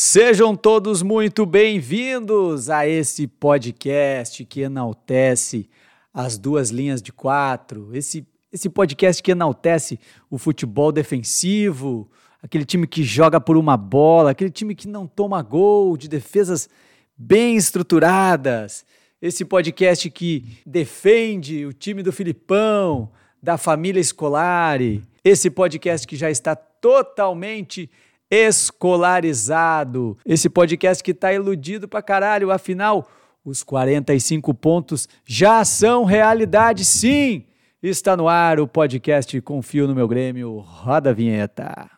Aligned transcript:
Sejam 0.00 0.54
todos 0.54 1.02
muito 1.02 1.44
bem-vindos 1.44 2.70
a 2.70 2.86
esse 2.86 3.26
podcast 3.26 4.44
que 4.44 4.60
enaltece 4.60 5.68
as 6.14 6.38
duas 6.38 6.70
linhas 6.70 7.02
de 7.02 7.12
quatro, 7.12 7.90
esse, 7.92 8.24
esse 8.52 8.68
podcast 8.70 9.20
que 9.20 9.32
enaltece 9.32 9.98
o 10.30 10.38
futebol 10.38 10.92
defensivo, 10.92 12.08
aquele 12.40 12.64
time 12.64 12.86
que 12.86 13.02
joga 13.02 13.40
por 13.40 13.56
uma 13.56 13.76
bola, 13.76 14.30
aquele 14.30 14.52
time 14.52 14.72
que 14.72 14.86
não 14.86 15.04
toma 15.04 15.42
gol, 15.42 15.96
de 15.96 16.06
defesas 16.06 16.68
bem 17.16 17.56
estruturadas, 17.56 18.86
esse 19.20 19.44
podcast 19.44 20.08
que 20.10 20.60
defende 20.64 21.66
o 21.66 21.72
time 21.72 22.04
do 22.04 22.12
Filipão, 22.12 23.10
da 23.42 23.58
família 23.58 23.98
escolar, 23.98 24.78
esse 25.24 25.50
podcast 25.50 26.06
que 26.06 26.14
já 26.14 26.30
está 26.30 26.54
totalmente 26.54 27.90
escolarizado. 28.30 30.16
Esse 30.24 30.48
podcast 30.48 31.02
que 31.02 31.14
tá 31.14 31.32
iludido 31.32 31.88
pra 31.88 32.02
caralho, 32.02 32.50
afinal, 32.50 33.08
os 33.44 33.62
45 33.62 34.52
pontos 34.54 35.08
já 35.24 35.64
são 35.64 36.04
realidade, 36.04 36.84
sim! 36.84 37.44
Está 37.80 38.16
no 38.16 38.28
ar 38.28 38.58
o 38.58 38.66
podcast 38.66 39.40
Confio 39.40 39.86
no 39.86 39.94
Meu 39.94 40.08
Grêmio. 40.08 40.58
Roda 40.58 41.10
a 41.10 41.12
vinheta. 41.12 41.88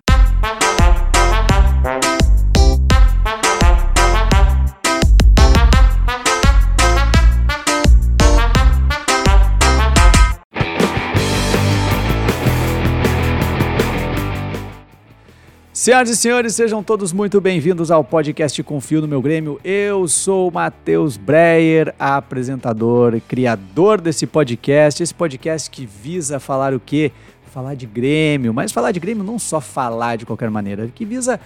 Senhoras 15.81 16.11
e 16.11 16.17
senhores, 16.19 16.55
sejam 16.55 16.83
todos 16.83 17.11
muito 17.11 17.41
bem-vindos 17.41 17.91
ao 17.91 18.05
podcast 18.05 18.63
Confio 18.63 19.01
no 19.01 19.09
Meu 19.09 19.23
Grêmio. 19.23 19.59
Eu 19.65 20.07
sou 20.07 20.51
Matheus 20.51 21.17
Breyer, 21.17 21.95
apresentador, 21.99 23.19
criador 23.27 23.99
desse 23.99 24.27
podcast. 24.27 25.03
Esse 25.03 25.15
podcast 25.15 25.71
que 25.71 25.87
visa 25.87 26.39
falar 26.39 26.75
o 26.75 26.81
quê? 26.81 27.11
Falar 27.51 27.77
de 27.77 27.87
Grêmio, 27.87 28.53
mas 28.53 28.73
falar 28.73 28.93
de 28.93 29.01
Grêmio 29.01 29.25
não 29.25 29.39
só 29.39 29.59
falar 29.59 30.17
de 30.17 30.27
qualquer 30.27 30.51
maneira, 30.51 30.87
que 30.95 31.07
visa 31.07 31.41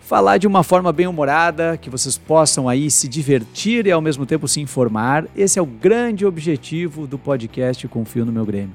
falar 0.00 0.38
de 0.38 0.46
uma 0.46 0.62
forma 0.62 0.90
bem 0.90 1.06
humorada, 1.06 1.76
que 1.76 1.90
vocês 1.90 2.16
possam 2.16 2.70
aí 2.70 2.90
se 2.90 3.06
divertir 3.06 3.86
e 3.86 3.92
ao 3.92 4.00
mesmo 4.00 4.24
tempo 4.24 4.48
se 4.48 4.62
informar. 4.62 5.26
Esse 5.36 5.58
é 5.58 5.62
o 5.62 5.66
grande 5.66 6.24
objetivo 6.24 7.06
do 7.06 7.18
podcast 7.18 7.86
Confio 7.88 8.24
no 8.24 8.32
Meu 8.32 8.46
Grêmio. 8.46 8.74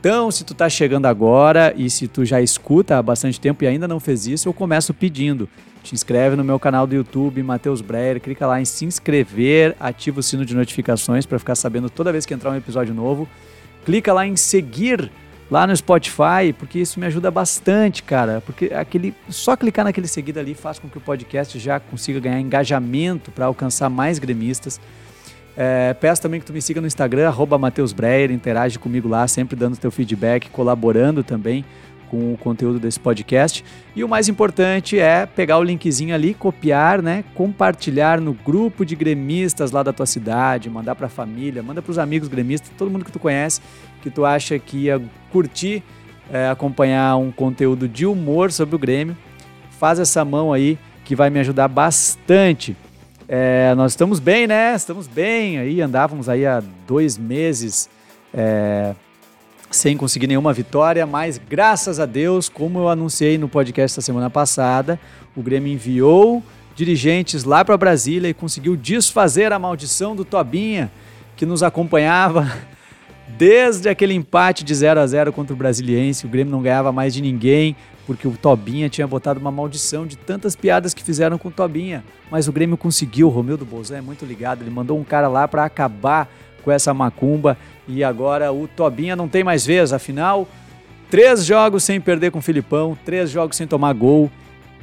Então, 0.00 0.30
se 0.30 0.44
tu 0.44 0.54
tá 0.54 0.66
chegando 0.66 1.04
agora 1.04 1.74
e 1.76 1.90
se 1.90 2.08
tu 2.08 2.24
já 2.24 2.40
escuta 2.40 2.96
há 2.96 3.02
bastante 3.02 3.38
tempo 3.38 3.62
e 3.62 3.66
ainda 3.66 3.86
não 3.86 4.00
fez 4.00 4.26
isso, 4.26 4.48
eu 4.48 4.54
começo 4.54 4.94
pedindo. 4.94 5.46
Te 5.82 5.94
inscreve 5.94 6.36
no 6.36 6.42
meu 6.42 6.58
canal 6.58 6.86
do 6.86 6.94
YouTube, 6.94 7.42
Matheus 7.42 7.82
Breyer, 7.82 8.18
clica 8.18 8.46
lá 8.46 8.58
em 8.58 8.64
se 8.64 8.86
inscrever, 8.86 9.76
ativa 9.78 10.20
o 10.20 10.22
sino 10.22 10.46
de 10.46 10.56
notificações 10.56 11.26
para 11.26 11.38
ficar 11.38 11.54
sabendo 11.54 11.90
toda 11.90 12.10
vez 12.12 12.24
que 12.24 12.32
entrar 12.32 12.50
um 12.50 12.56
episódio 12.56 12.94
novo. 12.94 13.28
Clica 13.84 14.10
lá 14.10 14.26
em 14.26 14.36
seguir 14.36 15.10
lá 15.50 15.66
no 15.66 15.76
Spotify, 15.76 16.54
porque 16.58 16.78
isso 16.78 16.98
me 16.98 17.04
ajuda 17.04 17.30
bastante, 17.30 18.02
cara. 18.02 18.42
Porque 18.46 18.72
aquele 18.72 19.14
só 19.28 19.54
clicar 19.54 19.84
naquele 19.84 20.08
seguir 20.08 20.38
ali 20.38 20.54
faz 20.54 20.78
com 20.78 20.88
que 20.88 20.96
o 20.96 21.00
podcast 21.00 21.58
já 21.58 21.78
consiga 21.78 22.20
ganhar 22.20 22.40
engajamento 22.40 23.30
para 23.30 23.44
alcançar 23.44 23.90
mais 23.90 24.18
gremistas. 24.18 24.80
É, 25.62 25.92
peço 25.92 26.22
também 26.22 26.40
que 26.40 26.46
tu 26.46 26.54
me 26.54 26.62
siga 26.62 26.80
no 26.80 26.86
Instagram, 26.86 27.28
arroba 27.28 27.58
Matheus 27.58 27.92
Breyer, 27.92 28.30
interage 28.30 28.78
comigo 28.78 29.06
lá, 29.06 29.28
sempre 29.28 29.54
dando 29.54 29.76
teu 29.76 29.90
feedback, 29.90 30.48
colaborando 30.48 31.22
também 31.22 31.66
com 32.08 32.32
o 32.32 32.38
conteúdo 32.38 32.80
desse 32.80 32.98
podcast. 32.98 33.62
E 33.94 34.02
o 34.02 34.08
mais 34.08 34.26
importante 34.26 34.98
é 34.98 35.26
pegar 35.26 35.58
o 35.58 35.62
linkzinho 35.62 36.14
ali, 36.14 36.32
copiar, 36.32 37.02
né, 37.02 37.22
compartilhar 37.34 38.22
no 38.22 38.32
grupo 38.32 38.86
de 38.86 38.96
gremistas 38.96 39.70
lá 39.70 39.82
da 39.82 39.92
tua 39.92 40.06
cidade, 40.06 40.70
mandar 40.70 40.94
para 40.94 41.08
a 41.08 41.10
família, 41.10 41.62
manda 41.62 41.82
para 41.82 41.90
os 41.90 41.98
amigos 41.98 42.28
gremistas, 42.28 42.70
todo 42.78 42.90
mundo 42.90 43.04
que 43.04 43.12
tu 43.12 43.18
conhece, 43.18 43.60
que 44.00 44.08
tu 44.08 44.24
acha 44.24 44.58
que 44.58 44.84
ia 44.84 44.98
curtir 45.30 45.82
é, 46.32 46.48
acompanhar 46.48 47.18
um 47.18 47.30
conteúdo 47.30 47.86
de 47.86 48.06
humor 48.06 48.50
sobre 48.50 48.76
o 48.76 48.78
Grêmio. 48.78 49.14
Faz 49.78 49.98
essa 49.98 50.24
mão 50.24 50.54
aí 50.54 50.78
que 51.04 51.14
vai 51.14 51.28
me 51.28 51.38
ajudar 51.38 51.68
bastante. 51.68 52.74
É, 53.32 53.76
nós 53.76 53.92
estamos 53.92 54.18
bem, 54.18 54.48
né? 54.48 54.74
Estamos 54.74 55.06
bem. 55.06 55.56
Aí 55.56 55.80
andávamos 55.80 56.28
aí 56.28 56.44
há 56.44 56.60
dois 56.84 57.16
meses 57.16 57.88
é, 58.34 58.92
sem 59.70 59.96
conseguir 59.96 60.26
nenhuma 60.26 60.52
vitória, 60.52 61.06
mas 61.06 61.40
graças 61.48 62.00
a 62.00 62.06
Deus, 62.06 62.48
como 62.48 62.80
eu 62.80 62.88
anunciei 62.88 63.38
no 63.38 63.48
podcast 63.48 63.96
da 63.98 64.02
semana 64.02 64.28
passada, 64.28 64.98
o 65.36 65.42
Grêmio 65.42 65.72
enviou 65.72 66.42
dirigentes 66.74 67.44
lá 67.44 67.64
para 67.64 67.76
Brasília 67.76 68.28
e 68.28 68.34
conseguiu 68.34 68.74
desfazer 68.74 69.52
a 69.52 69.60
maldição 69.60 70.16
do 70.16 70.24
Tobinha 70.24 70.90
que 71.36 71.46
nos 71.46 71.62
acompanhava 71.62 72.50
desde 73.38 73.88
aquele 73.88 74.12
empate 74.12 74.64
de 74.64 74.74
0 74.74 74.98
a 74.98 75.06
0 75.06 75.32
contra 75.32 75.54
o 75.54 75.56
Brasiliense. 75.56 76.26
O 76.26 76.28
Grêmio 76.28 76.50
não 76.50 76.62
ganhava 76.62 76.90
mais 76.90 77.14
de 77.14 77.22
ninguém 77.22 77.76
porque 78.10 78.26
o 78.26 78.32
Tobinha 78.32 78.88
tinha 78.88 79.06
botado 79.06 79.38
uma 79.38 79.52
maldição 79.52 80.04
de 80.04 80.18
tantas 80.18 80.56
piadas 80.56 80.92
que 80.92 81.00
fizeram 81.00 81.38
com 81.38 81.46
o 81.46 81.52
Tobinha. 81.52 82.02
Mas 82.28 82.48
o 82.48 82.52
Grêmio 82.52 82.76
conseguiu, 82.76 83.28
o 83.28 83.30
Romildo 83.30 83.64
Bolzan 83.64 83.98
é 83.98 84.00
muito 84.00 84.24
ligado, 84.24 84.62
ele 84.62 84.70
mandou 84.70 84.98
um 84.98 85.04
cara 85.04 85.28
lá 85.28 85.46
para 85.46 85.64
acabar 85.64 86.28
com 86.64 86.72
essa 86.72 86.92
macumba 86.92 87.56
e 87.86 88.02
agora 88.02 88.52
o 88.52 88.66
Tobinha 88.66 89.14
não 89.14 89.28
tem 89.28 89.44
mais 89.44 89.64
vez, 89.64 89.92
afinal, 89.92 90.48
três 91.08 91.44
jogos 91.44 91.84
sem 91.84 92.00
perder 92.00 92.32
com 92.32 92.40
o 92.40 92.42
Filipão, 92.42 92.98
três 93.04 93.30
jogos 93.30 93.56
sem 93.56 93.68
tomar 93.68 93.92
gol, 93.92 94.28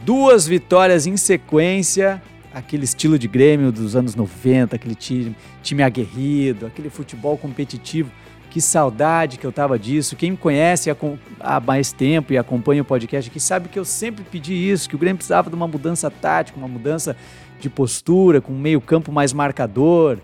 duas 0.06 0.48
vitórias 0.48 1.06
em 1.06 1.18
sequência, 1.18 2.22
aquele 2.54 2.86
estilo 2.86 3.20
de 3.20 3.28
Grêmio 3.28 3.74
dos 3.74 3.94
anos 3.94 4.16
90, 4.16 4.74
aquele 4.74 4.96
time, 4.96 5.36
time 5.62 5.84
aguerrido, 5.84 6.66
aquele 6.66 6.90
futebol 6.90 7.38
competitivo. 7.38 8.10
Que 8.50 8.62
saudade 8.62 9.38
que 9.38 9.46
eu 9.46 9.52
tava 9.52 9.78
disso. 9.78 10.16
Quem 10.16 10.32
me 10.32 10.38
conhece 10.38 10.90
há 11.40 11.60
mais 11.60 11.92
tempo 11.92 12.34
e 12.34 12.38
acompanha 12.38 12.82
o 12.82 12.86
podcast 12.86 13.30
aqui 13.30 13.40
sabe 13.40 13.70
que 13.70 13.78
eu 13.78 13.86
sempre 13.86 14.24
pedi 14.24 14.54
isso, 14.54 14.90
que 14.90 14.96
o 14.96 14.98
Grêmio 14.98 15.18
precisava 15.18 15.50
de 15.50 15.56
uma 15.56 15.68
mudança 15.68 16.10
tática, 16.10 16.58
uma 16.58 16.68
mudança 16.68 17.16
de 17.60 17.70
postura, 17.70 18.40
com 18.40 18.54
um 18.54 18.58
meio-campo 18.58 19.12
mais 19.12 19.34
marcador, 19.34 20.18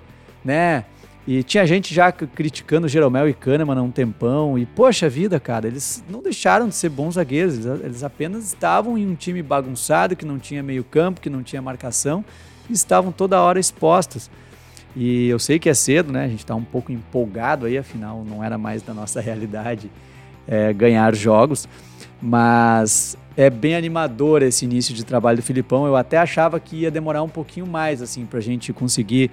né? 0.43 0.85
E 1.25 1.41
tinha 1.41 1.65
gente 1.65 1.93
já 1.93 2.11
criticando 2.11 2.87
Jeromel 2.87 3.29
e 3.29 3.33
Kahneman 3.33 3.77
há 3.77 3.81
um 3.81 3.91
tempão. 3.91 4.57
E, 4.57 4.65
poxa 4.65 5.07
vida, 5.07 5.39
cara, 5.39 5.67
eles 5.67 6.03
não 6.09 6.21
deixaram 6.21 6.67
de 6.67 6.75
ser 6.75 6.89
bons 6.89 7.13
zagueiros. 7.15 7.65
Eles 7.65 8.03
apenas 8.03 8.45
estavam 8.45 8.97
em 8.97 9.07
um 9.07 9.15
time 9.15 9.41
bagunçado, 9.41 10.17
que 10.17 10.25
não 10.25 10.37
tinha 10.37 10.61
meio-campo, 10.61 11.21
que 11.21 11.29
não 11.29 11.41
tinha 11.41 11.61
marcação, 11.61 12.25
e 12.69 12.73
estavam 12.73 13.09
toda 13.09 13.41
hora 13.41 13.57
expostos. 13.57 14.29
E 14.95 15.27
eu 15.27 15.39
sei 15.39 15.57
que 15.57 15.69
é 15.69 15.73
cedo, 15.73 16.11
né? 16.11 16.25
A 16.25 16.27
gente 16.27 16.39
está 16.39 16.55
um 16.55 16.63
pouco 16.63 16.91
empolgado 16.91 17.65
aí, 17.65 17.77
afinal 17.77 18.23
não 18.23 18.43
era 18.43 18.57
mais 18.57 18.81
da 18.81 18.93
nossa 18.93 19.19
realidade 19.21 19.89
é, 20.47 20.71
ganhar 20.73 21.15
jogos. 21.15 21.67
Mas 22.21 23.17
é 23.35 23.49
bem 23.49 23.75
animador 23.75 24.41
esse 24.43 24.65
início 24.65 24.93
de 24.93 25.03
trabalho 25.03 25.37
do 25.37 25.43
Filipão. 25.43 25.85
Eu 25.85 25.95
até 25.95 26.17
achava 26.17 26.59
que 26.59 26.77
ia 26.77 26.91
demorar 26.91 27.23
um 27.23 27.29
pouquinho 27.29 27.65
mais, 27.65 28.01
assim, 28.01 28.25
para 28.25 28.39
a 28.39 28.41
gente 28.41 28.71
conseguir 28.71 29.31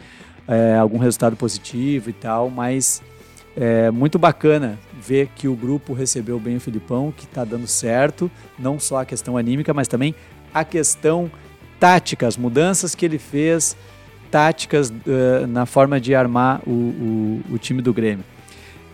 é, 0.48 0.76
algum 0.76 0.98
resultado 0.98 1.36
positivo 1.36 2.10
e 2.10 2.12
tal. 2.12 2.48
Mas 2.48 3.02
é 3.56 3.90
muito 3.90 4.18
bacana 4.18 4.78
ver 5.00 5.28
que 5.36 5.46
o 5.46 5.54
grupo 5.54 5.92
recebeu 5.92 6.40
bem 6.40 6.56
o 6.56 6.60
Filipão, 6.60 7.12
que 7.14 7.24
está 7.24 7.44
dando 7.44 7.66
certo. 7.66 8.30
Não 8.58 8.78
só 8.78 9.00
a 9.00 9.04
questão 9.04 9.36
anímica, 9.36 9.74
mas 9.74 9.86
também 9.86 10.14
a 10.52 10.64
questão 10.64 11.30
tática, 11.78 12.26
as 12.26 12.36
mudanças 12.36 12.94
que 12.94 13.04
ele 13.04 13.18
fez 13.18 13.76
táticas 14.30 14.90
uh, 14.90 15.46
na 15.46 15.66
forma 15.66 16.00
de 16.00 16.14
armar 16.14 16.60
o, 16.66 16.70
o, 16.70 17.42
o 17.54 17.58
time 17.58 17.82
do 17.82 17.92
Grêmio. 17.92 18.24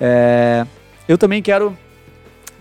É, 0.00 0.66
eu 1.08 1.16
também 1.16 1.42
quero 1.42 1.76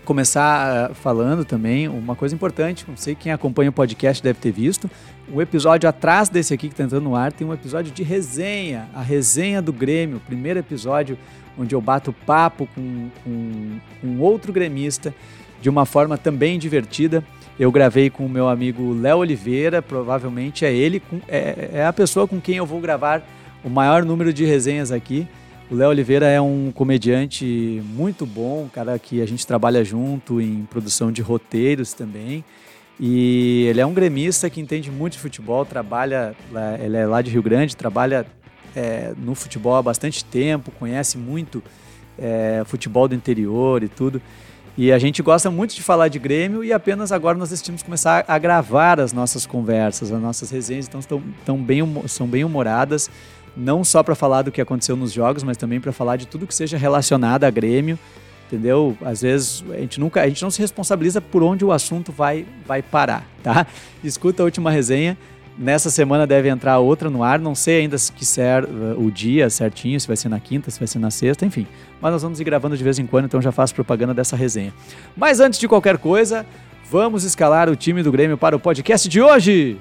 começar 0.04 0.90
uh, 0.90 0.94
falando 0.94 1.44
também 1.44 1.88
uma 1.88 2.14
coisa 2.14 2.34
importante, 2.34 2.84
não 2.88 2.96
sei 2.96 3.14
quem 3.14 3.32
acompanha 3.32 3.70
o 3.70 3.72
podcast 3.72 4.22
deve 4.22 4.38
ter 4.38 4.52
visto, 4.52 4.90
o 5.32 5.42
episódio 5.42 5.88
atrás 5.88 6.28
desse 6.28 6.54
aqui 6.54 6.68
que 6.68 6.74
está 6.74 6.84
entrando 6.84 7.04
no 7.04 7.16
ar 7.16 7.32
tem 7.32 7.46
um 7.46 7.52
episódio 7.52 7.92
de 7.92 8.02
resenha, 8.02 8.88
a 8.94 9.02
resenha 9.02 9.60
do 9.60 9.72
Grêmio, 9.72 10.20
primeiro 10.24 10.58
episódio 10.58 11.18
onde 11.58 11.74
eu 11.74 11.80
bato 11.80 12.12
papo 12.12 12.68
com, 12.74 13.08
com, 13.24 13.78
com 14.00 14.20
outro 14.20 14.52
gremista 14.52 15.14
de 15.60 15.68
uma 15.68 15.86
forma 15.86 16.18
também 16.18 16.58
divertida. 16.58 17.24
Eu 17.58 17.72
gravei 17.72 18.10
com 18.10 18.26
o 18.26 18.28
meu 18.28 18.48
amigo 18.48 18.92
Léo 18.92 19.18
Oliveira, 19.18 19.80
provavelmente 19.80 20.66
é 20.66 20.72
ele, 20.72 21.02
é, 21.26 21.70
é 21.72 21.86
a 21.86 21.92
pessoa 21.92 22.28
com 22.28 22.38
quem 22.38 22.56
eu 22.56 22.66
vou 22.66 22.80
gravar 22.80 23.26
o 23.64 23.70
maior 23.70 24.04
número 24.04 24.30
de 24.30 24.44
resenhas 24.44 24.92
aqui. 24.92 25.26
O 25.70 25.74
Léo 25.74 25.88
Oliveira 25.88 26.26
é 26.26 26.40
um 26.40 26.70
comediante 26.70 27.82
muito 27.94 28.26
bom, 28.26 28.64
um 28.64 28.68
cara 28.68 28.98
que 28.98 29.22
a 29.22 29.26
gente 29.26 29.46
trabalha 29.46 29.82
junto 29.82 30.38
em 30.38 30.66
produção 30.70 31.10
de 31.10 31.22
roteiros 31.22 31.94
também. 31.94 32.44
E 33.00 33.66
ele 33.68 33.80
é 33.80 33.86
um 33.86 33.92
gremista 33.92 34.50
que 34.50 34.60
entende 34.60 34.90
muito 34.90 35.14
de 35.14 35.18
futebol, 35.18 35.64
trabalha, 35.64 36.34
ele 36.82 36.96
é 36.96 37.06
lá 37.06 37.22
de 37.22 37.30
Rio 37.30 37.42
Grande, 37.42 37.74
trabalha 37.74 38.26
é, 38.76 39.14
no 39.16 39.34
futebol 39.34 39.74
há 39.74 39.82
bastante 39.82 40.24
tempo, 40.24 40.70
conhece 40.78 41.16
muito 41.16 41.62
é, 42.18 42.62
futebol 42.66 43.08
do 43.08 43.14
interior 43.14 43.82
e 43.82 43.88
tudo. 43.88 44.20
E 44.78 44.92
a 44.92 44.98
gente 44.98 45.22
gosta 45.22 45.50
muito 45.50 45.74
de 45.74 45.82
falar 45.82 46.08
de 46.08 46.18
Grêmio 46.18 46.62
e 46.62 46.70
apenas 46.70 47.10
agora 47.10 47.38
nós 47.38 47.48
decidimos 47.48 47.82
começar 47.82 48.26
a 48.28 48.38
gravar 48.38 49.00
as 49.00 49.10
nossas 49.10 49.46
conversas, 49.46 50.12
as 50.12 50.20
nossas 50.20 50.50
resenhas, 50.50 50.86
então 50.86 51.00
estão, 51.00 51.56
bem, 51.56 51.80
são 52.06 52.26
bem 52.26 52.44
humoradas, 52.44 53.10
não 53.56 53.82
só 53.82 54.02
para 54.02 54.14
falar 54.14 54.42
do 54.42 54.52
que 54.52 54.60
aconteceu 54.60 54.94
nos 54.94 55.12
jogos, 55.12 55.42
mas 55.42 55.56
também 55.56 55.80
para 55.80 55.92
falar 55.92 56.16
de 56.16 56.26
tudo 56.26 56.46
que 56.46 56.54
seja 56.54 56.76
relacionado 56.76 57.44
a 57.44 57.50
Grêmio, 57.50 57.98
entendeu? 58.46 58.94
Às 59.00 59.22
vezes 59.22 59.64
a 59.70 59.78
gente 59.78 59.98
nunca, 59.98 60.20
a 60.20 60.28
gente 60.28 60.42
não 60.42 60.50
se 60.50 60.60
responsabiliza 60.60 61.22
por 61.22 61.42
onde 61.42 61.64
o 61.64 61.72
assunto 61.72 62.12
vai, 62.12 62.44
vai 62.66 62.82
parar, 62.82 63.26
tá? 63.42 63.66
Escuta 64.04 64.42
a 64.42 64.44
última 64.44 64.70
resenha. 64.70 65.16
Nessa 65.58 65.88
semana 65.88 66.26
deve 66.26 66.50
entrar 66.50 66.78
outra 66.78 67.08
no 67.08 67.22
ar, 67.22 67.38
não 67.38 67.54
sei 67.54 67.80
ainda 67.80 67.96
se 67.96 68.12
quiser 68.12 68.64
uh, 68.64 69.02
o 69.02 69.10
dia 69.10 69.48
certinho, 69.48 69.98
se 69.98 70.06
vai 70.06 70.16
ser 70.16 70.28
na 70.28 70.38
quinta, 70.38 70.70
se 70.70 70.78
vai 70.78 70.86
ser 70.86 70.98
na 70.98 71.10
sexta, 71.10 71.46
enfim. 71.46 71.66
Mas 71.98 72.12
nós 72.12 72.22
vamos 72.22 72.38
ir 72.38 72.44
gravando 72.44 72.76
de 72.76 72.84
vez 72.84 72.98
em 72.98 73.06
quando, 73.06 73.24
então 73.24 73.40
já 73.40 73.50
faço 73.50 73.74
propaganda 73.74 74.12
dessa 74.12 74.36
resenha. 74.36 74.74
Mas 75.16 75.40
antes 75.40 75.58
de 75.58 75.66
qualquer 75.66 75.96
coisa, 75.96 76.44
vamos 76.90 77.24
escalar 77.24 77.70
o 77.70 77.76
time 77.76 78.02
do 78.02 78.12
Grêmio 78.12 78.36
para 78.36 78.54
o 78.54 78.60
podcast 78.60 79.08
de 79.08 79.22
hoje. 79.22 79.78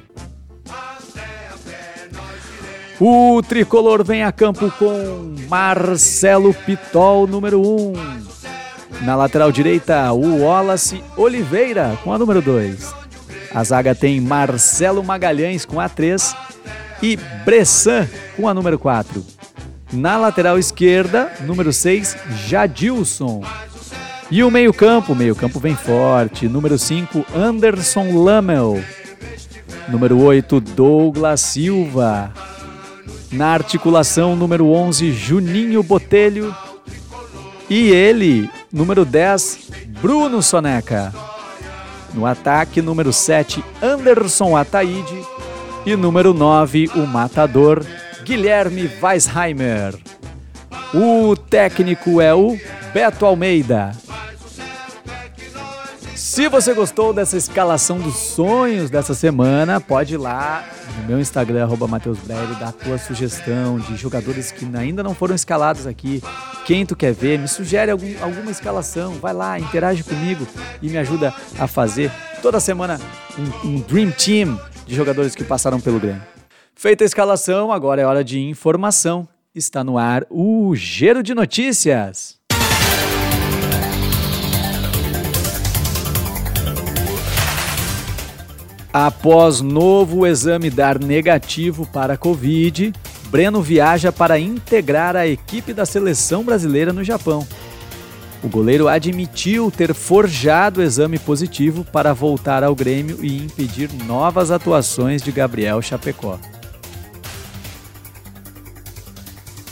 O 3.00 3.42
tricolor 3.44 4.02
vem 4.02 4.24
a 4.24 4.32
campo 4.32 4.72
com 4.80 5.36
Marcelo 5.50 6.54
Pitol, 6.54 7.28
número 7.28 7.60
1. 7.60 7.64
Um. 7.66 7.94
Na 9.02 9.18
lateral 9.18 9.52
direita, 9.52 10.14
o 10.14 10.44
Wallace 10.44 11.04
Oliveira, 11.18 12.00
com 12.02 12.14
a 12.14 12.18
número 12.18 12.42
2. 12.42 13.05
A 13.56 13.64
zaga 13.64 13.96
tem 13.96 14.20
Marcelo 14.20 15.02
Magalhães 15.02 15.64
com 15.64 15.80
a 15.80 15.88
3 15.88 16.36
e 17.02 17.16
Bressan 17.46 18.06
com 18.36 18.50
a 18.50 18.54
número 18.54 18.78
4. 18.78 19.26
Na 19.94 20.18
lateral 20.18 20.60
esquerda, 20.60 21.32
número 21.40 21.72
6, 21.72 22.18
Jadilson. 22.48 23.42
E 24.30 24.44
o 24.44 24.52
meio-campo, 24.52 25.16
meio-campo 25.16 25.58
vem 25.58 25.74
forte. 25.74 26.50
Número 26.50 26.78
5, 26.78 27.26
Anderson 27.34 28.22
Lamel. 28.22 28.84
Número 29.88 30.20
8, 30.20 30.60
Douglas 30.60 31.40
Silva. 31.40 32.34
Na 33.32 33.54
articulação, 33.54 34.36
número 34.36 34.68
11, 34.68 35.14
Juninho 35.14 35.82
Botelho. 35.82 36.54
E 37.70 37.88
ele, 37.90 38.50
número 38.70 39.06
10, 39.06 39.70
Bruno 40.02 40.42
Soneca. 40.42 41.14
No 42.16 42.26
ataque, 42.26 42.82
número 42.82 43.12
7, 43.12 43.64
Anderson 43.82 44.56
Ataíde. 44.56 45.22
E 45.86 45.96
número 45.96 46.34
9, 46.34 46.90
o 46.96 47.06
matador, 47.06 47.86
Guilherme 48.24 48.90
Weisheimer. 49.02 49.96
O 50.94 51.36
técnico 51.36 52.22
é 52.22 52.34
o 52.34 52.58
Beto 52.94 53.26
Almeida. 53.26 53.92
Se 56.16 56.48
você 56.48 56.74
gostou 56.74 57.14
dessa 57.14 57.36
escalação 57.36 58.00
dos 58.00 58.16
sonhos 58.16 58.90
dessa 58.90 59.14
semana, 59.14 59.82
pode 59.82 60.14
ir 60.14 60.18
lá 60.18 60.66
no 60.98 61.08
meu 61.08 61.20
Instagram, 61.20 61.64
arroba 61.64 61.88
Matheus 61.88 62.18
dar 62.26 62.68
a 62.68 62.72
tua 62.72 62.98
sugestão 62.98 63.78
de 63.78 63.98
jogadores 63.98 64.52
que 64.52 64.66
ainda 64.76 65.04
não 65.04 65.14
foram 65.14 65.36
escalados 65.36 65.86
aqui. 65.86 66.24
Quem 66.66 66.84
tu 66.84 66.96
quer 66.96 67.14
ver, 67.14 67.38
me 67.38 67.48
sugere 67.48 67.92
algum, 67.92 68.12
alguma 68.20 68.50
escalação, 68.50 69.14
vai 69.14 69.32
lá, 69.34 69.60
interage 69.60 70.04
comigo 70.04 70.48
e 70.82 70.90
me 70.90 70.98
ajuda 70.98 71.32
a 71.60 71.68
fazer 71.68 72.12
toda 72.42 72.60
semana 72.60 73.00
um, 73.38 73.70
um 73.70 73.80
Dream 73.82 74.10
Team 74.10 74.60
de 74.84 74.96
jogadores 74.96 75.36
que 75.36 75.44
passaram 75.44 75.80
pelo 75.80 76.00
Grêmio. 76.00 76.24
Feita 76.74 77.04
a 77.04 77.06
escalação, 77.06 77.72
agora 77.72 78.02
é 78.02 78.06
hora 78.06 78.24
de 78.24 78.40
informação. 78.40 79.28
Está 79.54 79.84
no 79.84 79.96
ar 79.96 80.26
o 80.28 80.76
Giro 80.76 81.22
de 81.22 81.36
Notícias. 81.36 82.40
Após 88.92 89.62
novo 89.62 90.26
exame 90.26 90.72
dar 90.72 90.98
negativo 90.98 91.86
para 91.86 92.14
a 92.14 92.18
Covid, 92.18 92.92
Breno 93.36 93.62
viaja 93.62 94.14
para 94.14 94.40
integrar 94.40 95.14
a 95.14 95.28
equipe 95.28 95.74
da 95.74 95.86
seleção 95.86 96.42
brasileira 96.42 96.94
no 96.94 97.04
Japão. 97.04 97.46
O 98.42 98.48
goleiro 98.48 98.88
admitiu 98.88 99.70
ter 99.70 99.94
forjado 99.94 100.82
exame 100.82 101.20
positivo 101.20 101.84
para 101.84 102.14
voltar 102.14 102.64
ao 102.64 102.74
Grêmio 102.74 103.20
e 103.22 103.36
impedir 103.36 103.90
novas 104.06 104.52
atuações 104.52 105.22
de 105.22 105.34
Gabriel 105.34 105.82
Chapecó. 105.82 106.40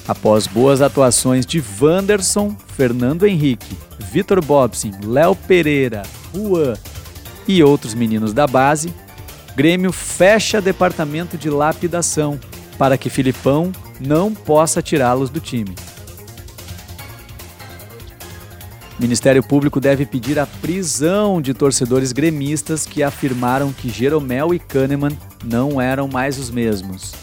Após 0.06 0.45
boas 0.45 0.81
atuações 0.81 1.45
de 1.45 1.63
Wanderson, 1.80 2.57
Fernando 2.75 3.25
Henrique, 3.25 3.77
Vitor 4.12 4.44
Bobsin, 4.44 4.92
Léo 5.06 5.38
Pereira, 5.38 6.04
Juan 6.36 6.74
e 7.48 7.63
outros 7.63 7.94
meninos 7.94 8.33
da 8.33 8.45
base, 8.45 8.94
Grêmio 9.56 9.94
fecha 9.94 10.59
departamento 10.59 11.38
de 11.38 11.50
lapidação 11.50 12.38
para 12.78 12.98
que 12.98 13.10
Filipão 13.10 13.72
não 14.00 14.34
possa 14.34 14.81
tirá-los 14.81 15.30
do 15.30 15.40
time. 15.40 15.75
O 18.98 19.02
Ministério 19.02 19.42
Público 19.42 19.80
deve 19.80 20.06
pedir 20.06 20.38
a 20.38 20.46
prisão 20.46 21.42
de 21.42 21.54
torcedores 21.54 22.12
gremistas 22.12 22.86
que 22.86 23.02
afirmaram 23.02 23.74
que 23.74 23.90
Jeromel 23.90 24.54
e 24.54 24.60
Kahneman 24.60 25.18
não 25.44 25.81
eram 25.81 26.08
mais 26.08 26.38
os 26.38 26.50
mesmos. 26.50 27.14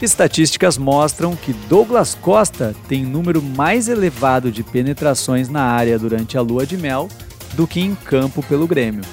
Estatísticas 0.00 0.76
mostram 0.76 1.36
que 1.36 1.52
Douglas 1.68 2.14
Costa 2.14 2.74
tem 2.88 3.04
número 3.04 3.40
mais 3.40 3.88
elevado 3.88 4.50
de 4.50 4.62
penetrações 4.62 5.48
na 5.48 5.62
área 5.62 5.98
durante 5.98 6.36
a 6.36 6.40
lua 6.40 6.66
de 6.66 6.76
mel 6.76 7.08
do 7.54 7.66
que 7.66 7.80
em 7.80 7.94
campo 7.94 8.42
pelo 8.42 8.66
Grêmio. 8.66 9.04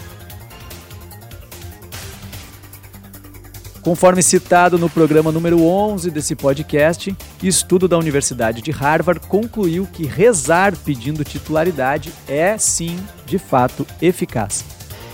Conforme 3.82 4.22
citado 4.22 4.78
no 4.78 4.88
programa 4.88 5.32
número 5.32 5.64
11 5.64 6.12
desse 6.12 6.36
podcast, 6.36 7.16
estudo 7.42 7.88
da 7.88 7.98
Universidade 7.98 8.62
de 8.62 8.70
Harvard 8.70 9.26
concluiu 9.28 9.88
que 9.92 10.06
rezar 10.06 10.76
pedindo 10.78 11.24
titularidade 11.24 12.14
é 12.28 12.60
sim, 12.60 13.00
de 13.26 13.40
fato, 13.40 13.86
eficaz. 14.00 14.64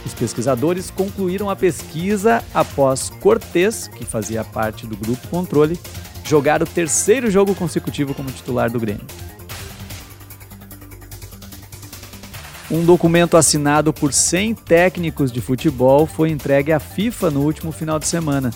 Os 0.05 0.13
pesquisadores 0.13 0.91
concluíram 0.91 1.49
a 1.49 1.55
pesquisa 1.55 2.43
após 2.53 3.09
Cortez, 3.09 3.87
que 3.87 4.03
fazia 4.03 4.43
parte 4.43 4.85
do 4.85 4.97
grupo 4.97 5.25
controle, 5.29 5.79
jogar 6.25 6.61
o 6.61 6.65
terceiro 6.65 7.31
jogo 7.31 7.55
consecutivo 7.55 8.13
como 8.13 8.29
titular 8.31 8.69
do 8.69 8.81
Grêmio. 8.81 9.05
Um 12.69 12.83
documento 12.83 13.37
assinado 13.37 13.93
por 13.93 14.11
100 14.11 14.53
técnicos 14.55 15.31
de 15.31 15.39
futebol 15.39 16.05
foi 16.05 16.31
entregue 16.31 16.73
à 16.73 16.79
FIFA 16.81 17.31
no 17.31 17.41
último 17.43 17.71
final 17.71 17.97
de 17.97 18.05
semana. 18.05 18.51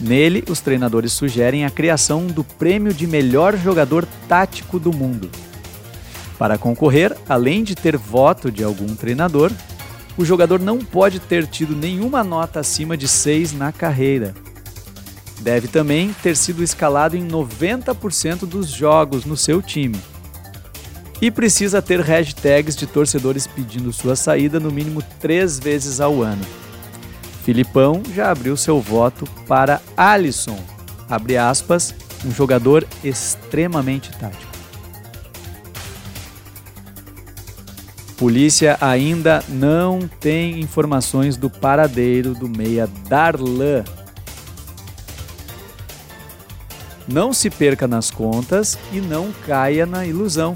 Nele, 0.00 0.44
os 0.48 0.60
treinadores 0.60 1.12
sugerem 1.12 1.64
a 1.64 1.70
criação 1.70 2.28
do 2.28 2.44
prêmio 2.44 2.94
de 2.94 3.08
melhor 3.08 3.56
jogador 3.56 4.06
tático 4.28 4.78
do 4.78 4.92
mundo. 4.92 5.28
Para 6.38 6.56
concorrer, 6.56 7.16
além 7.28 7.64
de 7.64 7.74
ter 7.74 7.96
voto 7.96 8.52
de 8.52 8.62
algum 8.62 8.94
treinador, 8.94 9.50
o 10.16 10.24
jogador 10.24 10.60
não 10.60 10.78
pode 10.78 11.18
ter 11.18 11.44
tido 11.44 11.74
nenhuma 11.74 12.22
nota 12.22 12.60
acima 12.60 12.96
de 12.96 13.08
6 13.08 13.52
na 13.54 13.72
carreira. 13.72 14.32
Deve 15.40 15.66
também 15.66 16.14
ter 16.22 16.36
sido 16.36 16.62
escalado 16.62 17.16
em 17.16 17.26
90% 17.26 18.46
dos 18.46 18.70
jogos 18.70 19.24
no 19.24 19.36
seu 19.36 19.60
time 19.60 19.98
e 21.20 21.30
precisa 21.30 21.82
ter 21.82 22.00
hashtags 22.00 22.74
de 22.74 22.86
torcedores 22.86 23.46
pedindo 23.46 23.92
sua 23.92 24.16
saída 24.16 24.58
no 24.58 24.70
mínimo 24.70 25.02
três 25.20 25.58
vezes 25.58 26.00
ao 26.00 26.22
ano. 26.22 26.44
Filipão 27.44 28.02
já 28.14 28.30
abriu 28.30 28.56
seu 28.56 28.80
voto 28.80 29.26
para 29.46 29.80
Alisson, 29.96 30.58
abre 31.08 31.36
aspas, 31.36 31.94
um 32.24 32.30
jogador 32.30 32.86
extremamente 33.02 34.10
tático. 34.18 34.50
Polícia 38.16 38.76
ainda 38.82 39.42
não 39.48 40.00
tem 40.20 40.60
informações 40.60 41.38
do 41.38 41.48
paradeiro 41.48 42.34
do 42.34 42.50
meia 42.50 42.86
Darlan. 43.08 43.82
Não 47.08 47.32
se 47.32 47.48
perca 47.48 47.88
nas 47.88 48.10
contas 48.10 48.78
e 48.92 49.00
não 49.00 49.32
caia 49.46 49.86
na 49.86 50.04
ilusão. 50.04 50.54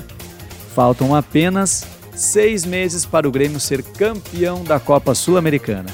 Faltam 0.75 1.15
apenas 1.15 1.87
seis 2.17 2.65
meses 2.65 3.07
para 3.07 3.29
o 3.29 3.31
Grêmio 3.31 3.61
ser 3.61 3.81
campeão 3.81 4.65
da 4.65 4.81
Copa 4.81 5.15
Sul-Americana. 5.15 5.89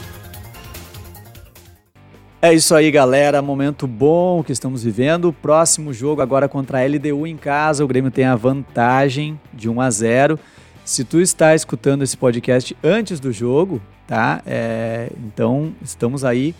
É 2.41 2.55
isso 2.55 2.75
aí, 2.75 2.91
galera. 2.91 3.43
Momento 3.43 3.87
bom 3.87 4.43
que 4.43 4.53
estamos 4.53 4.83
vivendo. 4.83 5.35
Próximo 5.35 5.93
jogo 5.93 6.23
agora 6.23 6.49
contra 6.49 6.79
a 6.79 6.87
LDU 6.87 7.27
em 7.27 7.37
casa. 7.37 7.85
O 7.85 7.87
Grêmio 7.87 8.11
tem 8.11 8.25
a 8.25 8.35
vantagem 8.35 9.39
de 9.53 9.69
1 9.69 9.81
a 9.83 9.91
0. 9.91 10.39
Se 10.83 11.05
tu 11.05 11.21
está 11.21 11.55
escutando 11.55 12.03
esse 12.03 12.17
podcast 12.17 12.75
antes 12.83 13.21
do 13.21 13.31
jogo, 13.31 13.83
tá? 14.07 14.41
É, 14.47 15.11
então 15.27 15.75
estamos 15.83 16.25
aí 16.25 16.55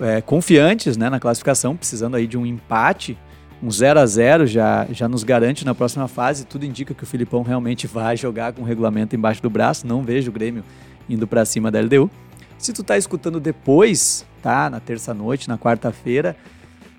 é, 0.00 0.20
confiantes 0.20 0.96
né, 0.96 1.08
na 1.08 1.20
classificação, 1.20 1.76
precisando 1.76 2.16
aí 2.16 2.26
de 2.26 2.36
um 2.36 2.44
empate 2.44 3.16
Um 3.62 3.70
0 3.70 4.00
a 4.00 4.06
0 4.06 4.46
já, 4.46 4.86
já 4.90 5.08
nos 5.08 5.22
garante 5.22 5.64
na 5.64 5.74
próxima 5.74 6.08
fase. 6.08 6.44
Tudo 6.44 6.66
indica 6.66 6.92
que 6.92 7.04
o 7.04 7.06
Filipão 7.06 7.42
realmente 7.42 7.86
vai 7.86 8.16
jogar 8.16 8.52
com 8.52 8.62
o 8.62 8.64
regulamento 8.64 9.14
embaixo 9.14 9.40
do 9.40 9.48
braço. 9.48 9.86
Não 9.86 10.02
vejo 10.02 10.30
o 10.30 10.34
Grêmio 10.34 10.64
indo 11.08 11.26
para 11.26 11.44
cima 11.44 11.70
da 11.70 11.80
LDU. 11.80 12.10
Se 12.58 12.72
tu 12.72 12.82
tá 12.82 12.98
escutando 12.98 13.38
depois, 13.38 14.26
tá? 14.42 14.68
Na 14.68 14.80
terça-noite, 14.80 15.48
na 15.48 15.56
quarta-feira, 15.56 16.36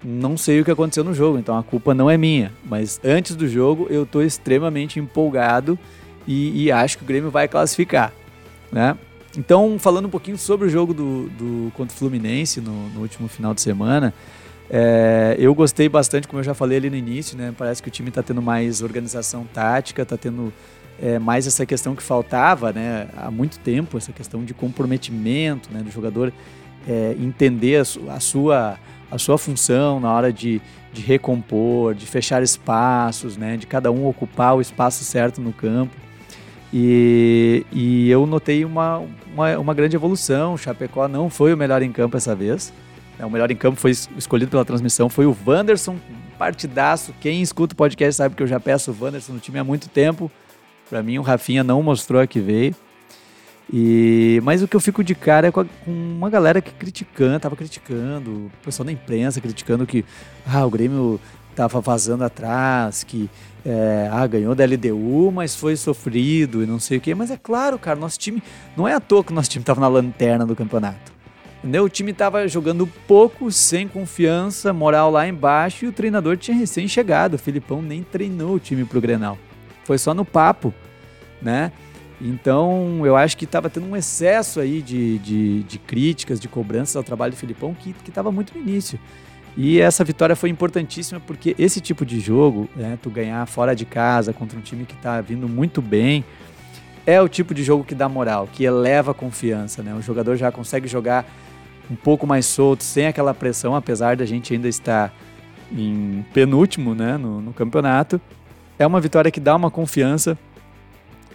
não 0.04 0.38
sei 0.38 0.62
o 0.62 0.66
que 0.66 0.72
aconteceu 0.72 1.04
no 1.04 1.14
jogo, 1.14 1.38
então 1.38 1.58
a 1.58 1.64
culpa 1.64 1.94
não 1.94 2.10
é 2.10 2.18
minha. 2.18 2.52
Mas 2.66 3.00
antes 3.04 3.36
do 3.36 3.48
jogo, 3.48 3.88
eu 3.90 4.06
tô 4.06 4.22
extremamente 4.22 5.00
empolgado 5.00 5.78
e, 6.28 6.64
e 6.64 6.72
acho 6.72 6.98
que 6.98 7.04
o 7.04 7.08
Grêmio 7.08 7.32
vai 7.32 7.48
classificar, 7.48 8.14
né? 8.72 8.98
Então, 9.38 9.78
falando 9.80 10.06
um 10.06 10.10
pouquinho 10.10 10.38
sobre 10.38 10.68
o 10.68 10.70
jogo 10.70 10.94
do, 10.94 11.28
do 11.30 11.72
contra 11.72 11.96
o 11.96 11.98
Fluminense 11.98 12.62
no, 12.62 12.90
no 12.90 13.02
último 13.02 13.28
final 13.28 13.54
de 13.54 13.62
semana, 13.62 14.14
é, 14.70 15.36
eu 15.38 15.54
gostei 15.54 15.90
bastante, 15.90 16.28
como 16.28 16.40
eu 16.40 16.44
já 16.44 16.54
falei 16.54 16.78
ali 16.78 16.90
no 16.90 16.96
início, 16.96 17.38
né? 17.38 17.54
Parece 17.58 17.82
que 17.82 17.90
o 17.90 17.92
time 17.92 18.10
está 18.10 18.24
tendo 18.24 18.42
mais 18.42 18.82
organização 18.82 19.46
tática, 19.46 20.02
está 20.02 20.18
tendo 20.18 20.54
é, 21.02 21.20
mais 21.20 21.46
essa 21.46 21.66
questão 21.66 21.96
que 21.96 22.04
faltava, 22.04 22.72
né? 22.72 23.08
Há 23.16 23.30
muito 23.30 23.60
tempo, 23.60 23.98
essa 23.98 24.12
questão 24.12 24.44
de 24.44 24.54
comprometimento, 24.54 25.70
né? 25.72 25.82
Do 25.82 25.92
jogador 25.92 26.32
é, 26.88 27.16
entender 27.20 27.78
a, 27.78 27.86
su 27.86 28.10
a, 28.10 28.20
sua 28.20 28.80
a 29.12 29.18
sua 29.18 29.38
função 29.38 30.00
na 30.00 30.12
hora 30.12 30.34
de, 30.34 30.60
de 30.92 31.02
recompor, 31.02 31.94
de 31.94 32.06
fechar 32.06 32.42
espaços, 32.42 33.38
né? 33.38 33.58
De 33.58 33.68
cada 33.68 33.92
um 33.92 34.08
ocupar 34.08 34.56
o 34.56 34.62
espaço 34.62 35.04
certo 35.04 35.40
no 35.40 35.54
campo. 35.54 35.96
E, 36.74 37.64
e 37.72 38.10
eu 38.10 38.26
notei 38.26 38.66
uma, 38.66 39.04
uma, 39.32 39.58
uma, 39.60 39.74
grande 39.76 39.96
evolução. 39.96 40.56
O 40.56 40.58
Chapecó 40.58 41.08
não 41.08 41.30
foi 41.30 41.54
o 41.54 41.58
melhor 41.58 41.84
em 41.84 41.92
campo 41.92 42.18
essa 42.18 42.34
vez. 42.34 42.74
É, 43.20 43.26
o 43.26 43.30
melhor 43.30 43.50
em 43.52 43.56
campo 43.56 43.80
foi 43.80 43.92
escolhido 43.92 44.50
pela 44.50 44.66
transmissão, 44.66 45.10
foi 45.10 45.26
o 45.26 45.38
Wanderson, 45.46 45.98
partidaço. 46.38 47.14
Quem 47.22 47.42
escuta 47.42 47.74
o 47.74 47.78
podcast 47.78 48.18
sabe 48.18 48.36
que 48.36 48.44
eu 48.44 48.48
já 48.48 48.60
peço 48.60 48.92
o 48.92 49.04
Wanderson 49.04 49.34
no 49.34 49.40
time 49.40 49.60
há 49.60 49.64
muito 49.64 49.88
tempo. 49.88 50.32
Para 50.90 51.02
mim, 51.02 51.18
o 51.18 51.22
Rafinha 51.22 51.64
não 51.64 51.82
mostrou 51.82 52.26
que 52.28 52.40
veio. 52.40 52.76
E, 53.72 54.42
mas 54.44 54.62
o 54.62 54.68
que 54.68 54.76
eu 54.76 54.80
fico 54.80 55.04
de 55.04 55.16
cara 55.16 55.48
é 55.48 55.52
com, 55.52 55.62
a, 55.62 55.66
com 55.66 55.92
uma 55.92 56.30
galera 56.30 56.62
que 56.62 56.72
criticando, 56.72 57.40
tava 57.40 57.56
criticando, 57.56 58.32
o 58.32 58.52
pessoal 58.64 58.86
da 58.86 58.92
imprensa 58.92 59.40
criticando 59.40 59.86
que 59.88 60.04
ah, 60.46 60.66
o 60.66 60.70
Grêmio 60.70 61.20
tava 61.56 61.80
vazando 61.80 62.24
atrás, 62.24 63.04
que 63.04 63.30
é, 63.66 64.10
ah, 64.12 64.28
ganhou 64.28 64.54
da 64.54 64.66
LDU, 64.66 65.32
mas 65.32 65.56
foi 65.56 65.76
sofrido 65.76 66.62
e 66.62 66.66
não 66.66 66.80
sei 66.80 66.98
o 66.98 67.02
quê. 67.02 67.16
Mas 67.16 67.32
é 67.32 67.38
claro, 67.42 67.80
cara, 67.80 67.98
nosso 67.98 68.20
time. 68.20 68.44
Não 68.76 68.88
é 68.88 68.94
à 68.94 69.00
toa 69.00 69.24
que 69.24 69.32
o 69.32 69.36
nosso 69.36 69.50
time 69.50 69.64
tava 69.64 69.80
na 69.80 69.88
lanterna 69.88 70.46
do 70.46 70.56
campeonato. 70.56 71.13
Entendeu? 71.64 71.86
O 71.86 71.90
time 71.90 72.12
tava 72.12 72.46
jogando 72.46 72.86
pouco, 73.08 73.50
sem 73.50 73.88
confiança, 73.88 74.74
moral 74.74 75.10
lá 75.10 75.26
embaixo, 75.26 75.86
e 75.86 75.88
o 75.88 75.94
treinador 75.94 76.36
tinha 76.36 76.58
recém 76.58 76.90
chegado. 76.90 77.36
O 77.36 77.40
Filipão 77.40 77.82
nem 77.82 78.04
treinou 78.04 78.56
o 78.56 78.60
time 78.60 78.84
pro 78.84 79.00
Grenal. 79.00 79.38
Foi 79.86 79.98
só 79.98 80.14
no 80.14 80.26
papo, 80.26 80.74
né? 81.42 81.72
Então, 82.20 83.06
eu 83.06 83.16
acho 83.16 83.38
que 83.38 83.46
estava 83.46 83.70
tendo 83.70 83.88
um 83.88 83.96
excesso 83.96 84.60
aí 84.60 84.82
de, 84.82 85.18
de, 85.20 85.64
de, 85.64 85.80
críticas, 85.80 86.38
de 86.38 86.50
cobranças 86.50 86.98
ao 86.98 87.04
trabalho 87.04 87.32
do 87.32 87.38
Filipão 87.38 87.74
que 87.74 87.96
estava 88.08 88.30
muito 88.30 88.54
no 88.54 88.62
início. 88.62 89.00
E 89.56 89.80
essa 89.80 90.04
vitória 90.04 90.36
foi 90.36 90.50
importantíssima 90.50 91.22
porque 91.22 91.56
esse 91.58 91.80
tipo 91.80 92.06
de 92.06 92.20
jogo, 92.20 92.70
né, 92.76 92.98
tu 93.02 93.10
ganhar 93.10 93.46
fora 93.46 93.74
de 93.74 93.86
casa 93.86 94.34
contra 94.34 94.58
um 94.60 94.62
time 94.62 94.86
que 94.86 94.96
está 94.96 95.22
vindo 95.22 95.48
muito 95.48 95.82
bem, 95.82 96.26
é 97.06 97.22
o 97.22 97.30
tipo 97.30 97.54
de 97.54 97.64
jogo 97.64 97.84
que 97.84 97.96
dá 97.96 98.10
moral, 98.10 98.50
que 98.52 98.64
eleva 98.64 99.12
a 99.12 99.14
confiança. 99.14 99.82
Né? 99.82 99.94
O 99.94 100.02
jogador 100.02 100.36
já 100.36 100.52
consegue 100.52 100.88
jogar 100.88 101.26
um 101.90 101.96
pouco 101.96 102.26
mais 102.26 102.46
solto, 102.46 102.84
sem 102.84 103.08
aquela 103.08 103.34
pressão, 103.34 103.76
apesar 103.76 104.16
da 104.16 104.26
gente 104.26 104.54
ainda 104.54 104.68
estar 104.68 105.14
em 105.72 106.26
penúltimo 106.34 106.94
né, 106.94 107.18
no, 107.18 107.42
no 107.42 107.54
campeonato. 107.54 108.20
É 108.78 108.86
uma 108.86 109.00
vitória 109.00 109.32
que 109.32 109.40
dá 109.40 109.56
uma 109.56 109.70
confiança 109.70 110.38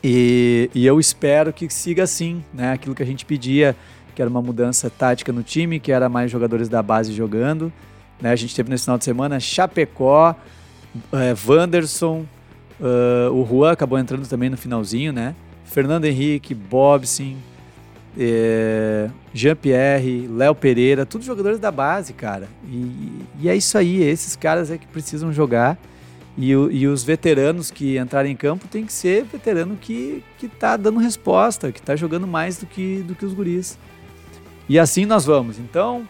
e, 0.02 0.70
e, 0.74 0.86
eu 0.86 1.00
espero 1.00 1.52
que 1.52 1.68
siga 1.68 2.04
assim, 2.04 2.42
né? 2.52 2.72
Aquilo 2.72 2.94
que 2.94 3.02
a 3.02 3.06
gente 3.06 3.24
pedia, 3.24 3.74
que 4.14 4.22
era 4.22 4.30
uma 4.30 4.40
mudança 4.40 4.88
tática 4.88 5.32
no 5.32 5.42
time, 5.42 5.80
que 5.80 5.90
era 5.90 6.08
mais 6.08 6.30
jogadores 6.30 6.68
da 6.68 6.82
base 6.82 7.12
jogando. 7.12 7.72
Né? 8.20 8.30
A 8.30 8.36
gente 8.36 8.54
teve 8.54 8.70
nesse 8.70 8.84
final 8.84 8.98
de 8.98 9.04
semana 9.04 9.40
Chapecó, 9.40 10.34
é, 11.12 11.34
Wanderson, 11.46 12.24
uh, 12.80 13.32
o 13.32 13.46
Juan 13.46 13.72
acabou 13.72 13.98
entrando 13.98 14.26
também 14.28 14.48
no 14.48 14.56
finalzinho, 14.56 15.12
né? 15.12 15.34
Fernando 15.64 16.04
Henrique, 16.04 16.54
Bobson, 16.54 17.36
é, 18.18 19.08
Jean-Pierre, 19.32 20.26
Léo 20.26 20.54
Pereira, 20.54 21.06
todos 21.06 21.26
jogadores 21.26 21.58
da 21.58 21.70
base, 21.70 22.12
cara. 22.12 22.48
E, 22.66 23.22
e, 23.40 23.48
é 23.48 23.56
isso 23.56 23.78
aí, 23.78 24.02
esses 24.02 24.34
caras 24.34 24.70
é 24.70 24.78
que 24.78 24.86
precisam 24.86 25.32
jogar. 25.32 25.78
E, 26.36 26.50
e, 26.50 26.86
os 26.86 27.02
veteranos 27.02 27.70
que 27.70 27.98
entrarem 27.98 28.32
em 28.32 28.36
campo 28.36 28.68
tem 28.68 28.84
que 28.84 28.92
ser 28.92 29.24
veterano 29.24 29.76
que, 29.80 30.22
que 30.38 30.48
tá 30.48 30.76
dando 30.76 31.00
resposta, 31.00 31.72
que 31.72 31.82
tá 31.82 31.96
jogando 31.96 32.26
mais 32.26 32.58
do 32.58 32.66
que, 32.66 33.02
do 33.02 33.14
que 33.14 33.24
os 33.24 33.32
guris. 33.32 33.78
E 34.68 34.78
assim 34.78 35.04
nós 35.04 35.24
vamos. 35.24 35.58
Então, 35.58 36.06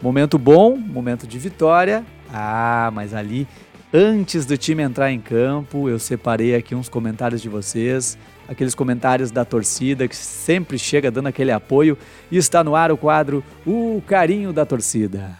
Momento 0.00 0.38
bom, 0.38 0.76
momento 0.76 1.26
de 1.26 1.38
vitória. 1.38 2.04
Ah, 2.32 2.90
mas 2.94 3.12
ali, 3.12 3.48
antes 3.92 4.46
do 4.46 4.56
time 4.56 4.82
entrar 4.82 5.10
em 5.10 5.20
campo, 5.20 5.88
eu 5.88 5.98
separei 5.98 6.54
aqui 6.54 6.74
uns 6.74 6.88
comentários 6.88 7.42
de 7.42 7.48
vocês, 7.48 8.16
aqueles 8.48 8.74
comentários 8.74 9.30
da 9.30 9.44
torcida 9.44 10.08
que 10.08 10.16
sempre 10.16 10.78
chega 10.78 11.10
dando 11.10 11.26
aquele 11.28 11.52
apoio. 11.52 11.98
E 12.30 12.36
está 12.36 12.64
no 12.64 12.74
ar 12.74 12.90
o 12.90 12.96
quadro 12.96 13.44
O 13.66 14.02
Carinho 14.06 14.52
da 14.52 14.64
Torcida. 14.64 15.36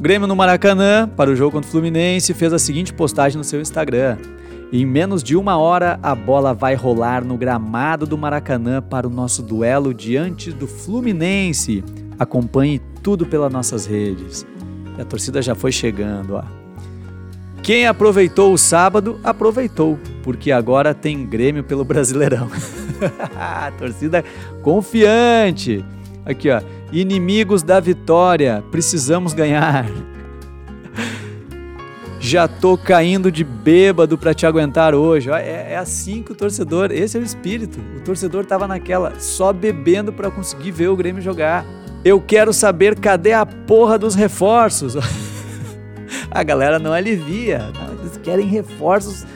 Grêmio 0.00 0.28
no 0.28 0.36
Maracanã, 0.36 1.08
para 1.08 1.28
o 1.28 1.36
jogo 1.36 1.52
contra 1.52 1.68
o 1.68 1.70
Fluminense, 1.70 2.32
fez 2.32 2.52
a 2.52 2.58
seguinte 2.58 2.94
postagem 2.94 3.36
no 3.36 3.44
seu 3.44 3.60
Instagram. 3.60 4.16
Em 4.72 4.86
menos 4.86 5.24
de 5.24 5.34
uma 5.34 5.56
hora, 5.56 5.98
a 6.02 6.14
bola 6.14 6.54
vai 6.54 6.74
rolar 6.74 7.24
no 7.24 7.36
gramado 7.36 8.06
do 8.06 8.16
Maracanã 8.16 8.80
para 8.80 9.08
o 9.08 9.10
nosso 9.10 9.42
duelo 9.42 9.92
diante 9.92 10.52
do 10.52 10.68
Fluminense. 10.68 11.82
Acompanhe 12.18 12.80
tudo 13.02 13.26
pelas 13.26 13.52
nossas 13.52 13.86
redes. 13.86 14.46
E 14.98 15.00
a 15.00 15.04
torcida 15.04 15.40
já 15.40 15.54
foi 15.54 15.70
chegando, 15.70 16.34
ó. 16.34 16.42
Quem 17.62 17.86
aproveitou 17.86 18.52
o 18.52 18.58
sábado, 18.58 19.20
aproveitou, 19.22 19.98
porque 20.22 20.50
agora 20.50 20.94
tem 20.94 21.24
Grêmio 21.24 21.62
pelo 21.62 21.84
Brasileirão. 21.84 22.50
torcida 23.78 24.24
confiante. 24.62 25.84
Aqui, 26.24 26.50
ó. 26.50 26.60
Inimigos 26.90 27.62
da 27.62 27.78
vitória, 27.78 28.64
precisamos 28.70 29.34
ganhar. 29.34 29.86
Já 32.18 32.48
tô 32.48 32.76
caindo 32.76 33.30
de 33.30 33.44
bêbado 33.44 34.18
para 34.18 34.34
te 34.34 34.46
aguentar 34.46 34.94
hoje. 34.94 35.30
É, 35.30 35.72
é, 35.72 35.76
assim 35.76 36.22
que 36.22 36.32
o 36.32 36.34
torcedor, 36.34 36.90
esse 36.90 37.16
é 37.16 37.20
o 37.20 37.22
espírito. 37.22 37.78
O 37.96 38.00
torcedor 38.00 38.44
tava 38.44 38.66
naquela, 38.66 39.20
só 39.20 39.52
bebendo 39.52 40.12
para 40.12 40.30
conseguir 40.30 40.72
ver 40.72 40.88
o 40.88 40.96
Grêmio 40.96 41.22
jogar. 41.22 41.64
Eu 42.04 42.20
quero 42.20 42.52
saber 42.52 42.98
cadê 42.98 43.32
a 43.32 43.44
porra 43.44 43.98
dos 43.98 44.14
reforços. 44.14 44.94
a 46.30 46.42
galera 46.42 46.78
não 46.78 46.92
alivia. 46.92 47.70
Eles 48.00 48.16
querem 48.18 48.46
reforços 48.46 49.26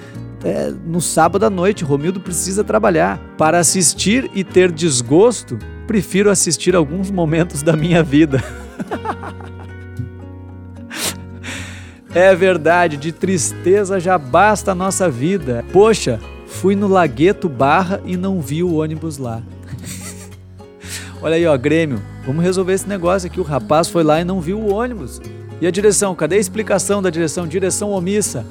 é, 0.45 0.73
no 0.85 1.01
sábado 1.01 1.45
à 1.45 1.51
noite. 1.51 1.85
Romildo 1.85 2.21
precisa 2.21 2.63
trabalhar. 2.63 3.19
Para 3.37 3.59
assistir 3.59 4.31
e 4.35 4.45
ter 4.45 4.71
desgosto, 4.71 5.59
prefiro 5.87 6.31
assistir 6.31 6.75
alguns 6.77 7.11
momentos 7.11 7.63
da 7.63 7.77
minha 7.77 8.03
vida. 8.03 8.43
É 12.15 12.35
verdade, 12.35 12.99
de 12.99 13.11
tristeza 13.11 13.99
já 13.99 14.19
basta 14.19 14.73
a 14.73 14.75
nossa 14.75 15.09
vida. 15.09 15.65
Poxa, 15.73 16.21
fui 16.47 16.77
no 16.77 16.87
Lagueto 16.87 17.49
Barra 17.49 18.03
e 18.05 18.19
não 18.19 18.39
vi 18.39 18.63
o 18.63 18.75
ônibus 18.75 19.17
lá. 19.17 19.41
Olha 21.23 21.37
aí, 21.37 21.47
ó, 21.47 21.57
Grêmio, 21.57 22.03
vamos 22.27 22.43
resolver 22.43 22.73
esse 22.73 22.89
negócio 22.89 23.29
aqui. 23.29 23.39
O 23.39 23.45
rapaz 23.45 23.89
foi 23.89 24.03
lá 24.03 24.21
e 24.21 24.25
não 24.25 24.41
viu 24.41 24.59
o 24.59 24.75
ônibus. 24.75 25.21
E 25.61 25.67
a 25.67 25.71
direção? 25.71 26.17
Cadê 26.17 26.35
a 26.35 26.41
explicação 26.41 27.01
da 27.01 27.11
direção? 27.11 27.47
Direção 27.47 27.91
omissa, 27.93 28.45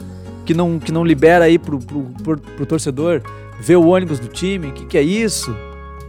que 0.45 0.53
não, 0.53 0.79
que 0.79 0.91
não 0.91 1.03
libera 1.03 1.43
aí 1.45 1.59
pro, 1.59 1.79
pro, 1.79 2.03
pro, 2.23 2.37
pro 2.37 2.65
torcedor 2.65 3.21
ver 3.59 3.75
o 3.75 3.87
ônibus 3.87 4.19
do 4.19 4.29
time. 4.29 4.69
O 4.69 4.71
que, 4.71 4.85
que 4.85 4.97
é 4.97 5.01
isso? 5.01 5.53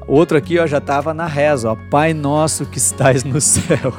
Outro 0.07 0.39
aqui, 0.39 0.57
ó, 0.59 0.67
já 0.67 0.81
tava 0.81 1.13
na 1.13 1.27
reza, 1.27 1.73
ó. 1.73 1.77
Pai 1.91 2.15
nosso 2.15 2.65
que 2.65 2.79
estás 2.79 3.25
no 3.25 3.41
céu. 3.43 3.93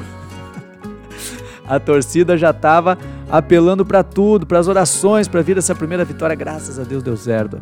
A 1.66 1.78
torcida 1.78 2.36
já 2.36 2.52
tava 2.52 2.96
apelando 3.30 3.84
para 3.84 4.02
tudo, 4.02 4.46
para 4.46 4.58
as 4.58 4.68
orações, 4.68 5.28
para 5.28 5.42
vir 5.42 5.58
essa 5.58 5.74
primeira 5.74 6.04
vitória. 6.04 6.34
Graças 6.34 6.78
a 6.78 6.82
Deus 6.82 7.02
deu 7.02 7.16
certo. 7.16 7.58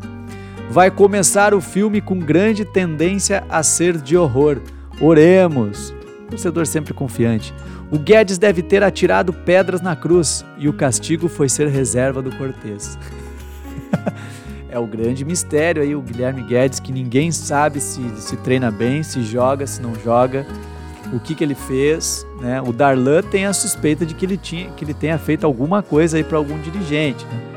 Vai 0.70 0.90
começar 0.90 1.54
o 1.54 1.60
filme 1.60 2.00
com 2.00 2.18
grande 2.18 2.64
tendência 2.64 3.44
a 3.50 3.62
ser 3.62 3.96
de 3.98 4.16
horror. 4.16 4.58
Oremos. 5.02 5.92
Torcedor 6.30 6.64
sempre 6.64 6.94
confiante. 6.94 7.52
O 7.90 7.98
Guedes 7.98 8.38
deve 8.38 8.62
ter 8.62 8.84
atirado 8.84 9.32
pedras 9.32 9.80
na 9.80 9.96
cruz 9.96 10.44
e 10.56 10.68
o 10.68 10.72
castigo 10.72 11.28
foi 11.28 11.48
ser 11.48 11.66
reserva 11.66 12.22
do 12.22 12.30
Cortez. 12.36 12.96
é 14.70 14.78
o 14.78 14.86
grande 14.86 15.24
mistério 15.24 15.82
aí, 15.82 15.94
o 15.94 16.00
Guilherme 16.00 16.42
Guedes, 16.42 16.78
que 16.78 16.92
ninguém 16.92 17.32
sabe 17.32 17.80
se, 17.80 18.00
se 18.16 18.36
treina 18.36 18.70
bem, 18.70 19.02
se 19.02 19.22
joga, 19.22 19.66
se 19.66 19.82
não 19.82 19.94
joga, 19.96 20.46
o 21.12 21.18
que, 21.18 21.34
que 21.34 21.42
ele 21.42 21.56
fez. 21.56 22.24
Né? 22.40 22.62
O 22.62 22.72
Darlan 22.72 23.22
tem 23.22 23.44
a 23.44 23.52
suspeita 23.52 24.06
de 24.06 24.14
que 24.14 24.24
ele, 24.24 24.36
tinha, 24.36 24.70
que 24.70 24.84
ele 24.84 24.94
tenha 24.94 25.18
feito 25.18 25.44
alguma 25.44 25.82
coisa 25.82 26.16
aí 26.16 26.22
para 26.22 26.38
algum 26.38 26.58
dirigente. 26.60 27.26
Né? 27.26 27.52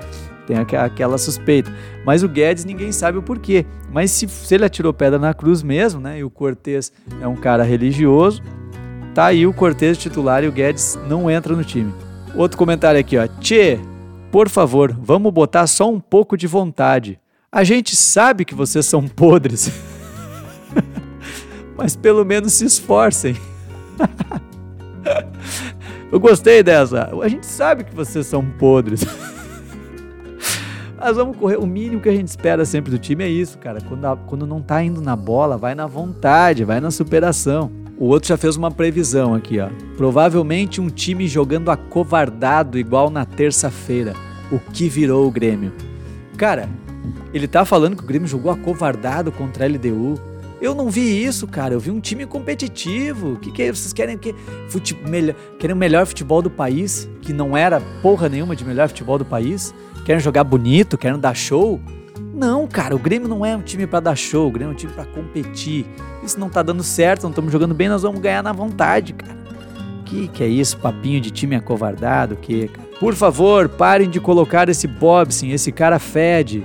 Tem 0.45 0.57
aquela 0.57 1.17
suspeita. 1.17 1.73
Mas 2.05 2.23
o 2.23 2.29
Guedes 2.29 2.65
ninguém 2.65 2.91
sabe 2.91 3.17
o 3.17 3.23
porquê. 3.23 3.65
Mas 3.91 4.11
se, 4.11 4.27
se 4.27 4.53
ele 4.53 4.65
atirou 4.65 4.93
pedra 4.93 5.17
na 5.17 5.33
cruz 5.33 5.63
mesmo, 5.63 5.99
né? 5.99 6.19
E 6.19 6.23
o 6.23 6.29
Cortez 6.29 6.91
é 7.21 7.27
um 7.27 7.35
cara 7.35 7.63
religioso, 7.63 8.41
tá 9.13 9.27
aí 9.27 9.47
o 9.47 9.53
Cortez 9.53 9.97
titular 9.97 10.43
e 10.43 10.47
o 10.47 10.51
Guedes 10.51 10.99
não 11.07 11.29
entra 11.29 11.55
no 11.55 11.63
time. 11.63 11.93
Outro 12.35 12.57
comentário 12.57 12.99
aqui, 12.99 13.17
ó. 13.17 13.27
Tchê, 13.39 13.79
por 14.31 14.49
favor, 14.49 14.95
vamos 15.01 15.31
botar 15.31 15.65
só 15.65 15.89
um 15.89 15.99
pouco 15.99 16.37
de 16.37 16.45
vontade. 16.45 17.19
A 17.51 17.63
gente 17.63 17.95
sabe 17.95 18.43
que 18.43 18.53
vocês 18.53 18.85
são 18.85 19.07
podres. 19.07 19.71
Mas 21.77 21.95
pelo 21.95 22.25
menos 22.25 22.53
se 22.53 22.65
esforcem. 22.65 23.35
Eu 26.11 26.19
gostei 26.19 26.61
dessa. 26.61 27.09
A 27.21 27.27
gente 27.27 27.45
sabe 27.45 27.83
que 27.83 27.95
vocês 27.95 28.27
são 28.27 28.45
podres. 28.45 29.05
Mas 31.05 31.17
vamos 31.17 31.37
correr. 31.37 31.57
O 31.57 31.67
mínimo 31.67 32.01
que 32.01 32.09
a 32.09 32.11
gente 32.11 32.29
espera 32.29 32.65
sempre 32.65 32.89
do 32.89 32.97
time 32.97 33.23
é 33.23 33.29
isso, 33.29 33.59
cara. 33.59 33.79
Quando, 33.79 34.05
a, 34.05 34.17
quando 34.17 34.47
não 34.47 34.59
tá 34.59 34.83
indo 34.83 35.01
na 35.01 35.15
bola, 35.15 35.55
vai 35.55 35.75
na 35.75 35.85
vontade, 35.85 36.63
vai 36.63 36.79
na 36.79 36.89
superação. 36.89 37.69
O 37.95 38.05
outro 38.05 38.29
já 38.29 38.35
fez 38.35 38.55
uma 38.55 38.71
previsão 38.71 39.35
aqui, 39.35 39.59
ó. 39.59 39.69
Provavelmente 39.95 40.81
um 40.81 40.89
time 40.89 41.27
jogando 41.27 41.69
acovardado 41.69 42.79
igual 42.79 43.11
na 43.11 43.23
terça-feira. 43.23 44.15
O 44.51 44.57
que 44.57 44.89
virou 44.89 45.27
o 45.27 45.31
Grêmio? 45.31 45.71
Cara, 46.37 46.67
ele 47.31 47.47
tá 47.47 47.63
falando 47.63 47.95
que 47.95 48.03
o 48.03 48.07
Grêmio 48.07 48.27
jogou 48.27 48.51
acovardado 48.51 49.31
contra 49.31 49.63
a 49.63 49.67
LDU. 49.67 50.19
Eu 50.59 50.73
não 50.73 50.89
vi 50.89 51.23
isso, 51.23 51.45
cara. 51.45 51.75
Eu 51.75 51.79
vi 51.79 51.91
um 51.91 51.99
time 51.99 52.25
competitivo. 52.25 53.33
O 53.33 53.35
que, 53.35 53.51
que 53.51 53.61
é? 53.61 53.71
Vocês 53.71 53.93
querem 53.93 54.17
que 54.17 54.33
fute... 54.69 54.97
melhor... 55.07 55.35
querem 55.59 55.75
o 55.75 55.77
melhor 55.77 56.07
futebol 56.07 56.41
do 56.41 56.49
país, 56.49 57.07
que 57.21 57.31
não 57.31 57.55
era 57.55 57.79
porra 58.01 58.27
nenhuma 58.27 58.55
de 58.55 58.65
melhor 58.65 58.87
futebol 58.87 59.19
do 59.19 59.25
país? 59.25 59.71
Querem 60.05 60.21
jogar 60.21 60.43
bonito, 60.43 60.99
querem 60.99 61.19
dar 61.19 61.33
show? 61.33 61.81
Não, 62.31 62.67
cara, 62.67 62.95
o 62.95 62.99
Grêmio 62.99 63.27
não 63.27 63.43
é 63.43 63.55
um 63.55 63.61
time 63.63 63.87
para 63.87 64.01
dar 64.01 64.15
show, 64.15 64.47
o 64.47 64.51
Grêmio 64.51 64.71
é 64.71 64.73
um 64.75 64.77
time 64.77 64.93
para 64.93 65.03
competir. 65.03 65.83
Isso 66.23 66.39
não 66.39 66.47
tá 66.47 66.61
dando 66.61 66.83
certo, 66.83 67.23
não 67.23 67.31
estamos 67.31 67.51
jogando 67.51 67.73
bem, 67.73 67.89
nós 67.89 68.03
vamos 68.03 68.21
ganhar 68.21 68.43
na 68.43 68.53
vontade, 68.53 69.13
cara. 69.13 69.35
Que 70.05 70.27
que 70.27 70.43
é 70.43 70.47
isso, 70.47 70.77
papinho 70.77 71.19
de 71.19 71.31
time 71.31 71.55
acovardado, 71.55 72.35
que? 72.35 72.69
Por 72.99 73.15
favor, 73.15 73.67
parem 73.67 74.07
de 74.07 74.19
colocar 74.19 74.69
esse 74.69 74.85
Bobson, 74.87 75.47
esse 75.47 75.71
cara 75.71 75.97
fede. 75.97 76.63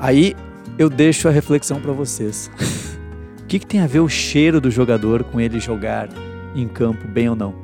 Aí 0.00 0.34
eu 0.76 0.90
deixo 0.90 1.28
a 1.28 1.30
reflexão 1.30 1.80
para 1.80 1.92
vocês. 1.92 2.50
o 3.40 3.46
que, 3.46 3.60
que 3.60 3.66
tem 3.66 3.80
a 3.80 3.86
ver 3.86 4.00
o 4.00 4.08
cheiro 4.08 4.60
do 4.60 4.72
jogador 4.72 5.22
com 5.22 5.40
ele 5.40 5.60
jogar 5.60 6.08
em 6.52 6.66
campo 6.66 7.06
bem 7.06 7.28
ou 7.28 7.36
não? 7.36 7.54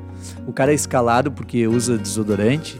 O 0.47 0.53
cara 0.53 0.71
é 0.71 0.75
escalado 0.75 1.29
porque 1.29 1.67
usa 1.67 1.97
desodorante? 1.97 2.79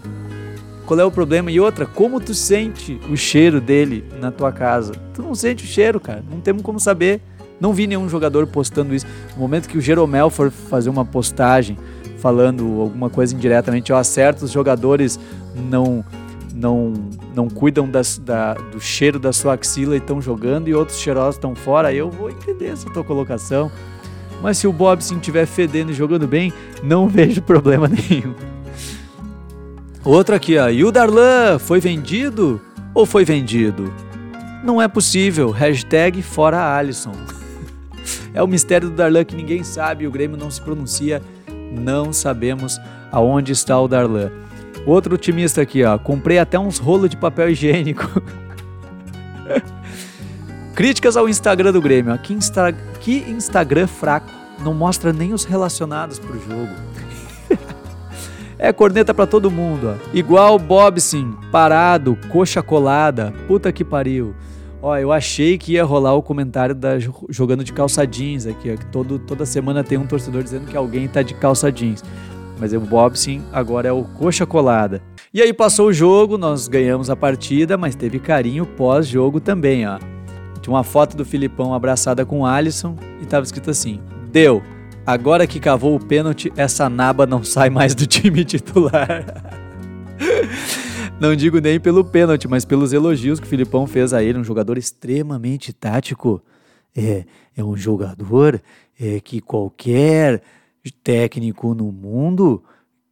Qual 0.86 1.00
é 1.00 1.04
o 1.04 1.12
problema? 1.12 1.52
E 1.52 1.60
outra, 1.60 1.86
como 1.86 2.20
tu 2.20 2.34
sente 2.34 3.00
o 3.10 3.18
cheiro 3.18 3.60
dele 3.60 4.04
na 4.20 4.32
tua 4.32 4.52
casa? 4.52 4.94
Tu 5.14 5.22
não 5.22 5.34
sente 5.34 5.64
o 5.64 5.68
cheiro, 5.68 6.00
cara. 6.00 6.24
Não 6.30 6.40
temos 6.40 6.62
como 6.62 6.80
saber. 6.80 7.22
Não 7.60 7.74
vi 7.74 7.88
nenhum 7.88 8.08
jogador 8.08 8.46
postando 8.46 8.94
isso. 8.94 9.06
No 9.34 9.42
momento 9.42 9.68
que 9.68 9.78
o 9.78 9.82
Jeromel 9.82 10.30
for 10.30 10.52
fazer 10.52 10.90
uma 10.90 11.04
postagem 11.04 11.78
falando 12.20 12.82
alguma 12.82 13.10
coisa 13.10 13.34
indiretamente, 13.34 13.92
ó, 13.92 14.02
certos 14.04 14.52
jogadores 14.52 15.20
não 15.70 16.04
não 16.54 16.94
não 17.36 17.50
cuidam 17.50 17.90
das, 17.90 18.18
da, 18.18 18.54
do 18.54 18.80
cheiro 18.80 19.20
da 19.20 19.34
sua 19.34 19.54
axila 19.54 19.96
e 19.96 19.98
estão 19.98 20.22
jogando 20.22 20.70
e 20.70 20.74
outros 20.74 21.00
cheirosos 21.00 21.36
estão 21.36 21.54
fora, 21.54 21.94
eu 21.94 22.10
vou 22.10 22.30
entender 22.30 22.68
essa 22.68 22.90
tua 22.92 23.04
colocação. 23.04 23.72
Mas 24.42 24.58
se 24.58 24.68
o 24.68 24.72
Bobson 24.72 25.16
estiver 25.16 25.46
fedendo 25.46 25.92
e 25.92 25.94
jogando 25.94 26.28
bem, 26.28 26.54
não 26.84 27.08
vejo 27.10 27.42
problema 27.42 27.88
nenhum. 27.90 28.55
Outro 30.06 30.36
aqui, 30.36 30.56
ó. 30.60 30.70
E 30.70 30.86
o 30.86 30.92
Darlan 30.92 31.58
foi 31.58 31.80
vendido 31.80 32.62
ou 32.94 33.08
foi 33.08 33.26
vendido? 33.26 33.92
Não 34.64 34.80
é 34.80 34.88
possível. 34.88 35.50
Hashtag 35.50 36.22
fora 36.22 36.78
Alisson. 36.78 37.14
é 38.32 38.44
o 38.44 38.48
mistério 38.48 38.92
do 38.92 38.96
Darlan 38.96 39.26
que 39.26 39.36
ninguém 39.36 39.64
sabe. 39.64 40.06
O 40.06 40.12
Grêmio 40.12 40.38
não 40.38 40.52
se 40.52 40.62
pronuncia. 40.62 41.24
Não 41.72 42.14
sabemos 42.14 42.80
aonde 43.12 43.52
está 43.52 43.82
o 43.82 43.88
Darlan. 43.88 44.32
Outro 44.86 45.16
otimista 45.16 45.64
aqui, 45.64 45.84
ó. 45.84 45.98
Comprei 45.98 46.38
até 46.38 46.60
uns 46.60 46.78
rolos 46.78 47.10
de 47.10 47.18
papel 47.18 47.50
higiênico. 47.50 48.04
Críticas 50.76 51.18
ao 51.18 51.28
Instagram 51.28 51.72
do 51.72 51.82
Grêmio. 51.82 52.16
Que, 52.20 52.32
Insta... 52.32 52.72
que 53.02 53.26
Instagram 53.28 53.88
fraco. 53.88 54.30
Não 54.60 54.74
mostra 54.74 55.12
nem 55.12 55.34
os 55.34 55.46
relacionados 55.46 56.20
pro 56.20 56.40
jogo. 56.40 56.70
É 58.58 58.72
corneta 58.72 59.14
para 59.14 59.28
todo 59.28 59.52
mundo, 59.52 59.96
ó. 59.96 60.10
Igual 60.14 60.58
Bobson, 60.58 61.34
parado, 61.52 62.18
coxa 62.30 62.62
colada, 62.62 63.34
puta 63.48 63.72
que 63.72 63.84
pariu. 63.84 64.34
Ó, 64.82 64.96
eu 64.98 65.12
achei 65.12 65.58
que 65.58 65.74
ia 65.74 65.84
rolar 65.84 66.14
o 66.14 66.22
comentário 66.22 66.76
da 66.76 66.98
jogando 67.30 67.64
de 67.64 67.74
calça 67.74 68.06
jeans 68.06 68.46
aqui, 68.46 68.72
ó, 68.72 68.78
que 68.78 68.86
todo, 68.86 69.20
toda 69.20 69.46
semana 69.46 69.84
tem 69.84 69.98
um 69.98 70.06
torcedor 70.06 70.44
dizendo 70.44 70.68
que 70.68 70.78
alguém 70.78 71.08
tá 71.08 71.22
de 71.22 71.34
calça 71.34 71.72
jeans. 71.72 72.04
Mas 72.60 72.72
o 72.72 72.80
Bobson 72.80 73.42
agora 73.52 73.90
é 73.90 73.92
o 73.92 74.04
coxa 74.04 74.46
colada. 74.46 75.02
E 75.34 75.42
aí 75.42 75.52
passou 75.52 75.88
o 75.88 75.94
jogo, 75.94 76.38
nós 76.38 76.68
ganhamos 76.68 77.10
a 77.10 77.16
partida, 77.16 77.78
mas 77.78 77.96
teve 77.96 78.20
carinho 78.20 78.66
pós-jogo 78.66 79.42
também, 79.42 79.86
ó. 79.86 80.00
Tinha 80.62 80.74
uma 80.74 80.84
foto 80.84 81.18
do 81.18 81.26
Filipão 81.26 81.74
abraçada 81.74 82.26
com 82.26 82.40
o 82.40 82.46
Alisson 82.46 82.96
e 83.22 83.26
tava 83.26 83.44
escrito 83.44 83.70
assim: 83.70 84.00
"Deu, 84.32 84.64
Agora 85.06 85.46
que 85.46 85.60
cavou 85.60 85.96
o 85.96 86.00
pênalti, 86.04 86.52
essa 86.58 86.90
naba 86.90 87.28
não 87.28 87.44
sai 87.44 87.70
mais 87.70 87.94
do 87.94 88.08
time 88.08 88.44
titular. 88.44 89.24
não 91.22 91.36
digo 91.36 91.60
nem 91.60 91.80
pelo 91.80 92.04
pênalti, 92.04 92.48
mas 92.48 92.66
pelos 92.66 92.92
elogios 92.92 93.40
que 93.40 93.46
o 93.46 93.50
Filipão 93.50 93.86
fez 93.86 94.14
a 94.14 94.24
ele, 94.24 94.40
um 94.40 94.44
jogador 94.44 94.78
extremamente 94.80 95.72
tático. 95.72 96.42
É, 96.96 97.24
é 97.56 97.64
um 97.64 97.78
jogador 97.78 98.60
é, 99.00 99.20
que 99.20 99.42
qualquer 99.42 100.42
técnico 101.04 101.76
no 101.76 101.92
mundo 101.92 102.64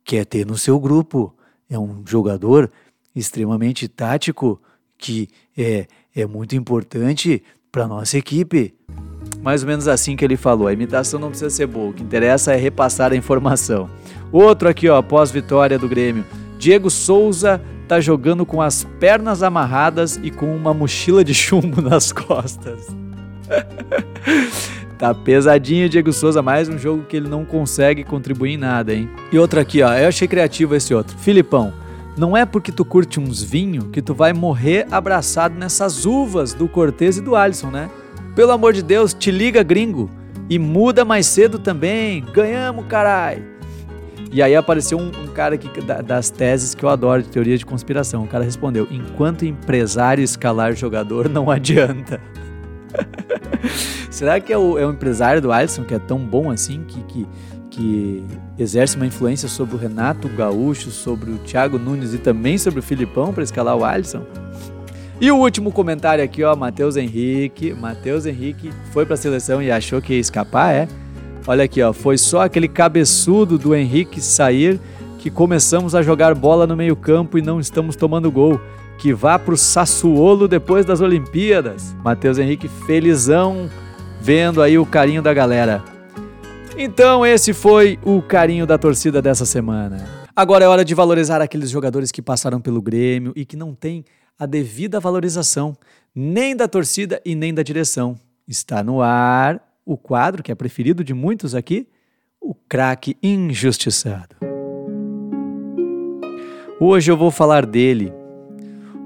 quer 0.03 0.25
ter 0.25 0.47
no 0.47 0.57
seu 0.57 0.79
grupo. 0.79 1.35
É 1.69 1.77
um 1.77 2.03
jogador 2.07 2.71
extremamente 3.15 3.87
tático 3.87 4.59
que 4.97 5.29
é, 5.55 5.85
é 6.15 6.25
muito 6.25 6.55
importante 6.55 7.43
para 7.71 7.87
nossa 7.87 8.17
equipe. 8.17 8.73
Mais 9.43 9.61
ou 9.61 9.67
menos 9.67 9.89
assim 9.89 10.15
que 10.15 10.23
ele 10.23 10.37
falou. 10.37 10.67
A 10.67 10.73
imitação 10.73 11.19
não 11.19 11.27
precisa 11.27 11.49
ser 11.49 11.67
boa, 11.67 11.89
o 11.89 11.93
que 11.93 12.01
interessa 12.01 12.53
é 12.53 12.55
repassar 12.55 13.11
a 13.11 13.15
informação. 13.15 13.89
Outro 14.31 14.69
aqui, 14.69 14.87
ó, 14.87 14.97
após 14.97 15.29
vitória 15.29 15.77
do 15.77 15.87
Grêmio. 15.87 16.23
Diego 16.57 16.89
Souza 16.89 17.61
tá 17.89 17.99
jogando 17.99 18.45
com 18.45 18.61
as 18.61 18.85
pernas 18.99 19.43
amarradas 19.43 20.17
e 20.23 20.31
com 20.31 20.55
uma 20.55 20.73
mochila 20.73 21.25
de 21.25 21.33
chumbo 21.33 21.81
nas 21.83 22.13
costas. 22.13 22.87
tá 24.97 25.13
pesadinho 25.13 25.89
Diego 25.89 26.13
Souza, 26.13 26.41
mais 26.41 26.69
um 26.69 26.77
jogo 26.77 27.03
que 27.03 27.17
ele 27.17 27.27
não 27.27 27.43
consegue 27.43 28.05
contribuir 28.05 28.53
em 28.53 28.57
nada, 28.57 28.93
hein? 28.93 29.09
E 29.29 29.37
outro 29.37 29.59
aqui, 29.59 29.81
ó, 29.81 29.93
eu 29.93 30.07
achei 30.07 30.25
criativo 30.25 30.73
esse 30.73 30.93
outro. 30.93 31.17
Filipão, 31.17 31.73
não 32.15 32.37
é 32.37 32.45
porque 32.45 32.71
tu 32.71 32.85
curte 32.85 33.19
uns 33.19 33.43
vinhos 33.43 33.87
que 33.91 34.01
tu 34.01 34.13
vai 34.13 34.31
morrer 34.31 34.87
abraçado 34.89 35.55
nessas 35.55 36.05
uvas 36.05 36.53
do 36.53 36.69
Cortez 36.69 37.17
e 37.17 37.21
do 37.21 37.35
Alisson, 37.35 37.69
né? 37.69 37.89
Pelo 38.35 38.51
amor 38.51 38.73
de 38.73 38.81
Deus, 38.81 39.13
te 39.13 39.31
liga, 39.31 39.63
gringo. 39.63 40.09
E 40.49 40.59
muda 40.59 41.05
mais 41.05 41.25
cedo 41.25 41.59
também. 41.59 42.23
Ganhamos, 42.33 42.85
carai. 42.87 43.43
E 44.31 44.41
aí 44.41 44.55
apareceu 44.55 44.97
um, 44.97 45.09
um 45.09 45.27
cara 45.27 45.53
aqui 45.55 45.69
das 46.03 46.31
teses 46.31 46.73
que 46.73 46.83
eu 46.83 46.89
adoro, 46.89 47.21
de 47.21 47.29
teoria 47.29 47.55
de 47.55 47.65
conspiração. 47.65 48.23
O 48.23 48.27
cara 48.27 48.43
respondeu: 48.43 48.87
enquanto 48.89 49.45
empresário 49.45 50.23
escalar 50.23 50.75
jogador, 50.75 51.29
não 51.29 51.51
adianta. 51.51 52.19
Será 54.09 54.39
que 54.39 54.51
é 54.51 54.57
o, 54.57 54.77
é 54.77 54.85
o, 54.85 54.91
empresário 54.91 55.41
do 55.41 55.51
Alisson 55.51 55.83
que 55.83 55.93
é 55.93 55.99
tão 55.99 56.19
bom 56.19 56.49
assim, 56.51 56.83
que, 56.87 57.03
que, 57.03 57.27
que 57.69 58.23
exerce 58.57 58.95
uma 58.95 59.05
influência 59.05 59.47
sobre 59.47 59.75
o 59.75 59.77
Renato 59.77 60.27
Gaúcho, 60.29 60.89
sobre 60.91 61.31
o 61.31 61.37
Thiago 61.39 61.77
Nunes 61.77 62.13
e 62.13 62.17
também 62.17 62.57
sobre 62.57 62.79
o 62.79 62.83
Filipão 62.83 63.33
para 63.33 63.43
escalar 63.43 63.75
o 63.75 63.85
Alisson? 63.85 64.25
E 65.23 65.31
o 65.31 65.37
último 65.37 65.71
comentário 65.71 66.21
aqui, 66.21 66.43
ó, 66.43 66.53
Matheus 66.53 66.97
Henrique. 66.97 67.73
Matheus 67.73 68.25
Henrique 68.25 68.73
foi 68.91 69.05
para 69.05 69.13
a 69.13 69.17
seleção 69.17 69.61
e 69.61 69.71
achou 69.71 70.01
que 70.01 70.15
ia 70.15 70.19
escapar, 70.19 70.75
é? 70.75 70.85
Olha 71.47 71.63
aqui, 71.63 71.81
ó, 71.81 71.93
foi 71.93 72.17
só 72.17 72.41
aquele 72.41 72.67
cabeçudo 72.67 73.57
do 73.57 73.73
Henrique 73.73 74.19
sair 74.19 74.81
que 75.19 75.31
começamos 75.31 75.95
a 75.95 76.01
jogar 76.01 76.35
bola 76.35 76.67
no 76.67 76.75
meio-campo 76.75 77.37
e 77.37 77.41
não 77.41 77.57
estamos 77.57 77.95
tomando 77.95 78.29
gol. 78.29 78.59
Que 78.97 79.13
vá 79.13 79.39
pro 79.39 79.55
Sassuolo 79.55 80.45
depois 80.45 80.85
das 80.85 80.99
Olimpíadas. 80.99 81.95
Matheus 82.03 82.37
Henrique 82.37 82.67
felizão 82.67 83.69
vendo 84.19 84.61
aí 84.61 84.77
o 84.77 84.85
carinho 84.85 85.21
da 85.21 85.33
galera. 85.33 85.81
Então, 86.77 87.25
esse 87.25 87.53
foi 87.53 87.97
o 88.03 88.21
carinho 88.21 88.67
da 88.67 88.77
torcida 88.77 89.21
dessa 89.21 89.45
semana. 89.45 90.05
Agora 90.35 90.65
é 90.65 90.67
hora 90.67 90.83
de 90.83 90.93
valorizar 90.93 91.41
aqueles 91.41 91.69
jogadores 91.69 92.11
que 92.11 92.21
passaram 92.21 92.59
pelo 92.59 92.81
Grêmio 92.81 93.31
e 93.37 93.45
que 93.45 93.55
não 93.55 93.73
têm 93.73 94.03
a 94.37 94.45
devida 94.45 94.99
valorização, 94.99 95.75
nem 96.13 96.55
da 96.55 96.67
torcida 96.67 97.21
e 97.25 97.35
nem 97.35 97.53
da 97.53 97.63
direção. 97.63 98.17
Está 98.47 98.83
no 98.83 99.01
ar 99.01 99.61
o 99.85 99.97
quadro 99.97 100.41
que 100.41 100.51
é 100.51 100.55
preferido 100.55 101.03
de 101.03 101.13
muitos 101.13 101.55
aqui, 101.55 101.87
o 102.39 102.53
craque 102.53 103.17
injustiçado. 103.21 104.35
Hoje 106.79 107.11
eu 107.11 107.17
vou 107.17 107.31
falar 107.31 107.65
dele, 107.65 108.11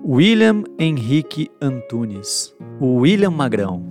William 0.03 0.63
Henrique 0.79 1.51
Antunes, 1.61 2.53
o 2.79 2.95
William 3.01 3.31
Magrão. 3.31 3.85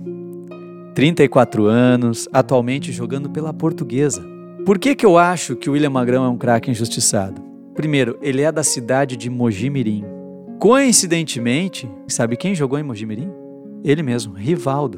34 0.93 1.65
anos, 1.65 2.27
atualmente 2.33 2.91
jogando 2.91 3.29
pela 3.29 3.53
Portuguesa. 3.53 4.25
Por 4.65 4.79
que, 4.79 4.95
que 4.95 5.05
eu 5.05 5.17
acho 5.17 5.55
que 5.55 5.69
o 5.69 5.73
William 5.73 5.91
Magrão 5.91 6.25
é 6.25 6.27
um 6.27 6.37
craque 6.37 6.71
injustiçado? 6.71 7.41
Primeiro, 7.75 8.17
ele 8.21 8.41
é 8.41 8.51
da 8.51 8.63
cidade 8.63 9.15
de 9.15 9.29
Mojimirim. 9.29 10.16
Coincidentemente, 10.59 11.87
sabe 12.07 12.35
quem 12.35 12.55
jogou 12.55 12.79
em 12.79 12.83
Mojimirim? 12.83 13.31
Ele 13.83 14.01
mesmo, 14.01 14.33
Rivaldo. 14.33 14.97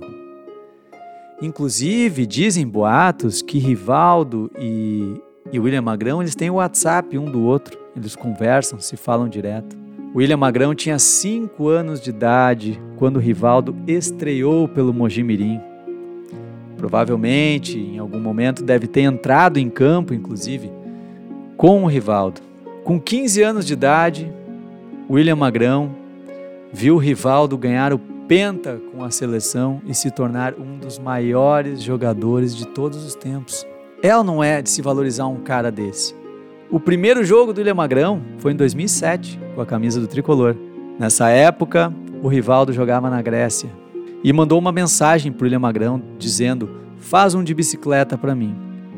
Inclusive, 1.41 2.25
dizem 2.25 2.65
boatos 2.65 3.41
que 3.41 3.59
Rivaldo 3.59 4.49
e, 4.57 5.21
e 5.51 5.59
William 5.59 5.81
Magrão 5.81 6.21
eles 6.21 6.33
têm 6.33 6.49
o 6.49 6.55
WhatsApp 6.55 7.17
um 7.17 7.29
do 7.29 7.41
outro. 7.41 7.77
Eles 7.93 8.15
conversam, 8.15 8.79
se 8.79 8.95
falam 8.95 9.27
direto. 9.27 9.77
William 10.15 10.37
Magrão 10.37 10.73
tinha 10.73 10.97
5 10.97 11.67
anos 11.67 11.99
de 11.99 12.09
idade 12.09 12.81
quando 12.95 13.19
Rivaldo 13.19 13.75
estreou 13.85 14.65
pelo 14.65 14.93
Mojimirim. 14.93 15.59
Provavelmente, 16.77 17.77
em 17.77 17.99
algum 17.99 18.19
momento, 18.21 18.63
deve 18.63 18.87
ter 18.87 19.01
entrado 19.01 19.57
em 19.57 19.69
campo, 19.69 20.13
inclusive, 20.13 20.71
com 21.57 21.83
o 21.83 21.87
Rivaldo. 21.87 22.39
Com 22.85 22.97
15 22.97 23.43
anos 23.43 23.65
de 23.65 23.73
idade, 23.73 24.33
William 25.09 25.35
Magrão 25.35 25.89
viu 26.71 26.95
Rivaldo 26.97 27.57
ganhar 27.57 27.91
o 27.91 27.99
Penta 28.27 28.79
com 28.91 29.03
a 29.03 29.09
seleção 29.09 29.81
e 29.87 29.95
se 29.95 30.11
tornar 30.11 30.53
um 30.53 30.77
dos 30.77 30.99
maiores 30.99 31.81
jogadores 31.81 32.55
de 32.55 32.67
todos 32.67 33.03
os 33.03 33.15
tempos. 33.15 33.65
É 34.03 34.15
ou 34.15 34.23
não 34.23 34.43
é 34.43 34.61
de 34.61 34.69
se 34.69 34.83
valorizar 34.83 35.25
um 35.25 35.37
cara 35.37 35.71
desse? 35.71 36.13
O 36.69 36.79
primeiro 36.79 37.23
jogo 37.23 37.51
do 37.51 37.57
William 37.57 37.73
Magrão 37.73 38.21
foi 38.37 38.51
em 38.51 38.55
2007, 38.55 39.39
com 39.55 39.61
a 39.61 39.65
camisa 39.65 39.99
do 39.99 40.05
tricolor. 40.05 40.55
Nessa 40.99 41.29
época, 41.29 41.91
o 42.21 42.27
Rivaldo 42.27 42.71
jogava 42.71 43.09
na 43.09 43.19
Grécia 43.19 43.67
e 44.23 44.31
mandou 44.31 44.59
uma 44.59 44.71
mensagem 44.71 45.31
para 45.31 45.41
o 45.41 45.45
William 45.45 45.57
Magrão 45.57 45.99
dizendo: 46.19 46.69
Faz 46.99 47.33
um 47.33 47.43
de 47.43 47.55
bicicleta 47.55 48.15
para 48.15 48.35
mim. 48.35 48.55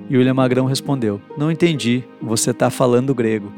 E 0.10 0.18
o 0.18 0.20
William 0.20 0.34
Magrão 0.34 0.66
respondeu: 0.66 1.22
Não 1.38 1.50
entendi, 1.50 2.04
você 2.22 2.52
está 2.52 2.70
falando 2.70 3.16
grego. 3.16 3.50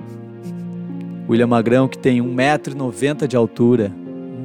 William 1.30 1.48
Magrão, 1.48 1.88
que 1.88 1.98
tem 1.98 2.22
1,90m 2.22 3.28
de 3.28 3.36
altura, 3.36 3.92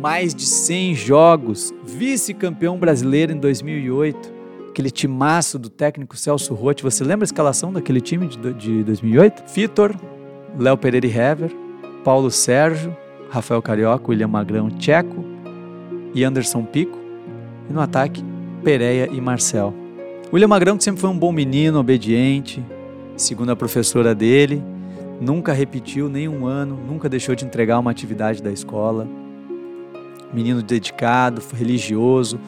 mais 0.01 0.35
de 0.35 0.45
100 0.47 0.95
jogos, 0.95 1.75
vice-campeão 1.85 2.79
brasileiro 2.79 3.33
em 3.33 3.37
2008, 3.37 4.33
aquele 4.69 4.91
timaço 4.91 5.59
do 5.59 5.69
técnico 5.69 6.17
Celso 6.17 6.55
Rotti. 6.55 6.85
Você 6.85 7.03
lembra 7.03 7.25
a 7.25 7.27
escalação 7.27 7.73
daquele 7.73 8.01
time 8.01 8.29
de, 8.29 8.55
de 8.55 8.85
2008? 8.85 9.43
Vitor, 9.53 9.95
Léo 10.57 10.77
Pereira 10.77 11.07
e 11.07 11.11
Hever, 11.11 11.51
Paulo 12.05 12.31
Sérgio, 12.31 12.97
Rafael 13.29 13.61
Carioca, 13.61 14.09
William 14.09 14.29
Magrão, 14.29 14.71
Tcheco 14.71 15.25
e 16.15 16.23
Anderson 16.23 16.65
Pico. 16.65 16.97
E 17.69 17.73
no 17.73 17.81
ataque, 17.81 18.25
Pereira 18.63 19.13
e 19.13 19.21
Marcel. 19.21 19.75
William 20.33 20.49
Magrão, 20.49 20.77
que 20.77 20.85
sempre 20.85 21.01
foi 21.01 21.11
um 21.11 21.19
bom 21.19 21.33
menino, 21.33 21.81
obediente, 21.81 22.65
segundo 23.17 23.51
a 23.51 23.57
professora 23.57 24.15
dele, 24.15 24.63
nunca 25.21 25.53
repetiu 25.53 26.09
nenhum 26.09 26.47
ano, 26.47 26.77
nunca 26.77 27.09
deixou 27.09 27.35
de 27.35 27.45
entregar 27.45 27.79
uma 27.79 27.91
atividade 27.91 28.43
da 28.43 28.51
escola. 28.51 29.07
Menino 30.33 30.63
dedicado, 30.63 31.43
religioso, 31.55 32.39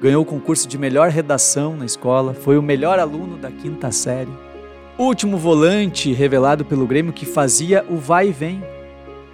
ganhou 0.00 0.22
o 0.22 0.26
concurso 0.26 0.68
de 0.68 0.78
melhor 0.78 1.10
redação 1.10 1.76
na 1.76 1.84
escola, 1.84 2.32
foi 2.32 2.56
o 2.56 2.62
melhor 2.62 2.98
aluno 2.98 3.36
da 3.36 3.50
quinta 3.50 3.90
série. 3.90 4.30
Último 4.98 5.36
volante 5.36 6.12
revelado 6.12 6.64
pelo 6.64 6.86
Grêmio 6.86 7.12
que 7.12 7.26
fazia 7.26 7.84
o 7.88 7.96
vai 7.96 8.28
e 8.28 8.32
vem. 8.32 8.62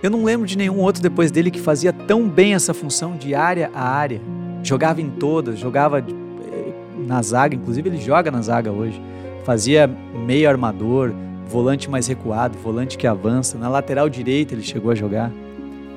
Eu 0.03 0.11
não 0.11 0.25
lembro 0.25 0.47
de 0.47 0.59
nenhum 0.59 0.81
outro 0.81 1.03
depois 1.03 1.31
dele 1.31 1.51
que 1.51 1.61
fazia 1.61 1.93
tão 1.93 2.29
bem 2.29 2.55
essa 2.55 2.75
função 2.75 3.17
de 3.17 3.35
área 3.35 3.71
a 3.75 3.83
área. 3.83 4.21
Jogava 4.63 5.01
em 5.01 5.09
todas, 5.09 5.59
jogava 5.59 6.01
eh, 6.01 6.73
na 7.07 7.23
zaga, 7.23 7.55
inclusive 7.55 7.89
ele 7.89 7.99
joga 7.99 8.31
na 8.31 8.43
zaga 8.43 8.71
hoje. 8.71 9.01
Fazia 9.45 9.87
meio 9.87 10.49
armador, 10.49 11.15
volante 11.49 11.91
mais 11.91 12.07
recuado, 12.07 12.59
volante 12.59 12.99
que 12.99 13.07
avança. 13.07 13.59
Na 13.59 13.69
lateral 13.69 14.09
direita 14.09 14.55
ele 14.55 14.63
chegou 14.63 14.91
a 14.91 14.95
jogar. 14.95 15.31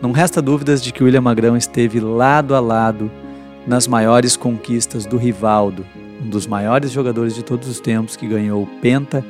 Não 0.01 0.11
resta 0.11 0.41
dúvidas 0.41 0.83
de 0.83 0.93
que 0.93 1.03
William 1.03 1.21
Magrão 1.21 1.57
esteve 1.57 1.99
lado 1.99 2.53
a 2.53 2.59
lado 2.59 3.09
nas 3.65 3.87
maiores 3.87 4.37
conquistas 4.37 5.05
do 5.05 5.17
Rivaldo, 5.17 5.85
um 6.23 6.29
dos 6.29 6.47
maiores 6.47 6.91
jogadores 6.91 7.35
de 7.35 7.43
todos 7.43 7.67
os 7.67 7.79
tempos 7.79 8.15
que 8.15 8.27
ganhou 8.27 8.63
o 8.63 8.67
Penta 8.79 9.25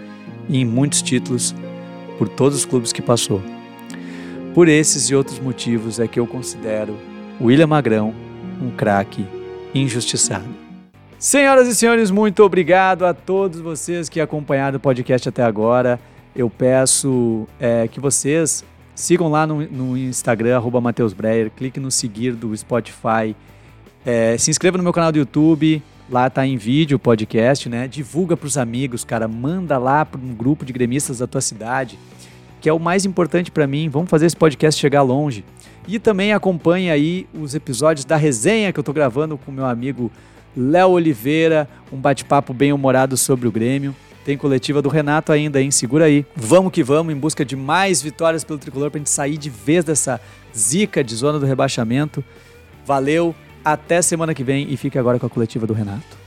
e 0.50 0.60
em 0.60 0.66
muitos 0.66 1.02
títulos 1.02 1.56
por 2.18 2.28
todos 2.28 2.58
os 2.58 2.66
clubes 2.66 2.92
que 2.92 3.02
passou. 3.02 3.42
Por 4.54 4.68
esses 4.68 5.10
e 5.10 5.16
outros 5.16 5.40
motivos 5.40 6.00
é 6.00 6.08
que 6.08 6.20
eu 6.20 6.28
considero 6.28 6.98
William 7.40 7.68
Magrão 7.68 8.14
um 8.62 8.72
craque 8.72 9.26
injustiçado. 9.74 10.67
Senhoras 11.20 11.68
e 11.68 11.74
senhores, 11.74 12.12
muito 12.12 12.44
obrigado 12.44 13.04
a 13.04 13.12
todos 13.12 13.60
vocês 13.60 14.08
que 14.08 14.22
acompanharam 14.22 14.78
o 14.78 14.80
podcast 14.80 15.28
até 15.28 15.42
agora. 15.42 16.00
Eu 16.36 16.48
peço 16.48 17.48
é, 17.60 17.88
que 17.88 18.00
vocês 18.00 18.64
sigam 18.94 19.28
lá 19.28 19.48
no, 19.48 19.64
no 19.64 19.98
Instagram, 19.98 20.62
Mateus 20.80 21.14
Breyer, 21.14 21.50
clique 21.50 21.80
no 21.80 21.90
seguir 21.90 22.34
do 22.34 22.56
Spotify, 22.56 23.36
é, 24.06 24.38
se 24.38 24.52
inscreva 24.52 24.78
no 24.78 24.84
meu 24.84 24.94
canal 24.94 25.12
do 25.12 25.18
YouTube, 25.18 25.82
lá 26.08 26.30
tá 26.30 26.46
em 26.46 26.56
vídeo 26.56 26.98
o 26.98 27.00
podcast, 27.00 27.68
né? 27.68 27.88
Divulga 27.88 28.38
para 28.38 28.46
os 28.46 28.56
amigos, 28.56 29.04
cara, 29.04 29.28
manda 29.28 29.80
lá 29.80 30.06
para 30.06 30.22
um 30.22 30.36
grupo 30.36 30.64
de 30.64 30.72
gremistas 30.72 31.18
da 31.18 31.26
tua 31.26 31.42
cidade, 31.42 31.98
que 32.62 32.70
é 32.70 32.74
o 32.74 32.80
mais 32.80 33.06
importante 33.06 33.50
para 33.50 33.66
mim. 33.66 33.90
Vamos 33.90 34.12
fazer 34.12 34.28
esse 34.28 34.38
podcast 34.38 34.80
chegar 34.80 35.02
longe. 35.02 35.44
E 35.88 35.98
também 35.98 36.32
acompanhe 36.32 36.92
aí 36.92 37.26
os 37.34 37.56
episódios 37.56 38.06
da 38.06 38.18
resenha 38.18 38.72
que 38.72 38.80
eu 38.80 38.84
tô 38.84 38.94
gravando 38.94 39.36
com 39.36 39.52
meu 39.52 39.66
amigo 39.66 40.12
Léo 40.58 40.90
Oliveira, 40.90 41.70
um 41.92 41.98
bate-papo 41.98 42.52
bem 42.52 42.74
humorado 42.74 43.16
sobre 43.16 43.48
o 43.48 43.52
Grêmio. 43.52 43.96
Tem 44.26 44.36
coletiva 44.36 44.82
do 44.82 44.90
Renato 44.90 45.32
ainda, 45.32 45.62
hein? 45.62 45.70
Segura 45.70 46.06
aí. 46.06 46.26
Vamos 46.36 46.72
que 46.72 46.84
vamos, 46.84 47.14
em 47.14 47.16
busca 47.16 47.46
de 47.46 47.56
mais 47.56 48.02
vitórias 48.02 48.44
pelo 48.44 48.58
tricolor 48.58 48.90
pra 48.90 48.98
gente 48.98 49.12
sair 49.12 49.38
de 49.38 49.52
vez 49.52 49.86
dessa 49.86 50.20
zica 50.58 51.04
de 51.04 51.14
zona 51.14 51.38
do 51.38 51.46
rebaixamento. 51.46 52.24
Valeu, 52.84 53.36
até 53.64 54.02
semana 54.02 54.34
que 54.34 54.44
vem 54.44 54.74
e 54.74 54.76
fique 54.76 54.98
agora 54.98 55.20
com 55.20 55.28
a 55.28 55.30
coletiva 55.30 55.68
do 55.68 55.74
Renato. 55.74 56.18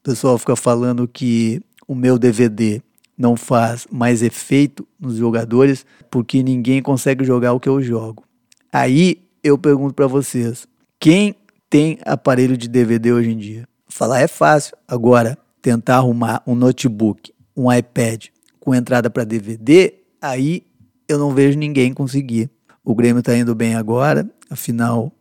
O 0.00 0.02
pessoal 0.02 0.38
fica 0.38 0.56
falando 0.56 1.06
que 1.06 1.60
o 1.86 1.94
meu 1.94 2.18
DVD 2.18 2.80
não 3.18 3.36
faz 3.36 3.86
mais 3.92 4.22
efeito 4.22 4.88
nos 4.98 5.16
jogadores 5.16 5.84
porque 6.10 6.42
ninguém 6.42 6.80
consegue 6.80 7.22
jogar 7.22 7.52
o 7.52 7.60
que 7.60 7.68
eu 7.68 7.82
jogo. 7.82 8.24
Aí 8.72 9.22
eu 9.42 9.58
pergunto 9.58 9.92
para 9.92 10.06
vocês, 10.06 10.66
quem 10.98 11.36
tem 11.68 11.98
aparelho 12.04 12.56
de 12.56 12.66
DVD 12.66 13.12
hoje 13.12 13.30
em 13.30 13.36
dia? 13.36 13.68
Falar 13.94 14.22
é 14.22 14.26
fácil. 14.26 14.76
Agora, 14.88 15.38
tentar 15.62 15.98
arrumar 15.98 16.42
um 16.48 16.56
notebook, 16.56 17.32
um 17.56 17.72
iPad 17.72 18.24
com 18.58 18.74
entrada 18.74 19.08
para 19.08 19.22
DVD, 19.22 19.94
aí 20.20 20.66
eu 21.08 21.16
não 21.16 21.32
vejo 21.32 21.56
ninguém 21.56 21.94
conseguir. 21.94 22.50
O 22.84 22.92
Grêmio 22.92 23.20
está 23.20 23.36
indo 23.36 23.54
bem 23.54 23.76
agora, 23.76 24.28
afinal 24.50 25.12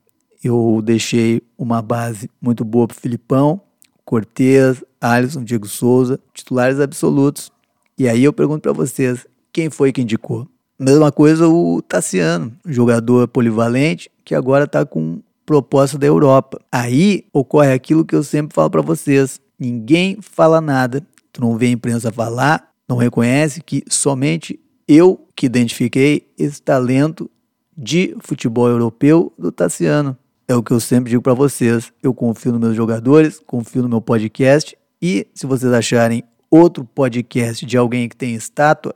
eu 0.43 0.81
deixei 0.83 1.39
uma 1.55 1.83
base 1.83 2.27
muito 2.41 2.65
boa 2.65 2.87
para 2.87 2.97
Filipão, 2.97 3.61
Cortez, 4.03 4.83
Alisson, 4.99 5.43
Diego 5.43 5.67
Souza, 5.67 6.19
titulares 6.33 6.79
absolutos. 6.79 7.51
E 7.95 8.09
aí 8.09 8.23
eu 8.23 8.33
pergunto 8.33 8.61
para 8.61 8.73
vocês, 8.73 9.27
quem 9.53 9.69
foi 9.69 9.91
que 9.91 10.01
indicou? 10.01 10.47
Mesma 10.79 11.11
coisa 11.11 11.47
o 11.47 11.79
Tassiano, 11.79 12.51
jogador 12.65 13.27
polivalente, 13.27 14.09
que 14.25 14.33
agora 14.33 14.63
está 14.63 14.83
com 14.83 15.21
proposta 15.45 15.97
da 15.97 16.07
Europa. 16.07 16.59
Aí 16.71 17.25
ocorre 17.31 17.71
aquilo 17.71 18.05
que 18.05 18.15
eu 18.15 18.23
sempre 18.23 18.53
falo 18.53 18.69
para 18.69 18.81
vocês: 18.81 19.39
ninguém 19.59 20.17
fala 20.21 20.61
nada, 20.61 21.05
tu 21.31 21.41
não 21.41 21.57
vê 21.57 21.67
a 21.67 21.71
imprensa 21.71 22.11
falar, 22.11 22.71
não 22.87 22.97
reconhece 22.97 23.61
que 23.61 23.83
somente 23.89 24.59
eu 24.87 25.27
que 25.35 25.45
identifiquei 25.45 26.27
esse 26.37 26.61
talento 26.61 27.29
de 27.75 28.15
futebol 28.19 28.67
europeu 28.67 29.33
do 29.37 29.51
Tassiano. 29.51 30.17
É 30.47 30.55
o 30.55 30.61
que 30.61 30.71
eu 30.71 30.79
sempre 30.79 31.09
digo 31.09 31.21
para 31.21 31.33
vocês. 31.33 31.91
Eu 32.01 32.13
confio 32.13 32.51
nos 32.51 32.61
meus 32.61 32.75
jogadores, 32.75 33.41
confio 33.45 33.81
no 33.81 33.89
meu 33.89 34.01
podcast 34.01 34.77
e 35.01 35.27
se 35.33 35.45
vocês 35.45 35.71
acharem 35.71 36.23
outro 36.49 36.85
podcast 36.85 37.65
de 37.65 37.77
alguém 37.77 38.07
que 38.07 38.15
tem 38.15 38.35
estátua, 38.35 38.93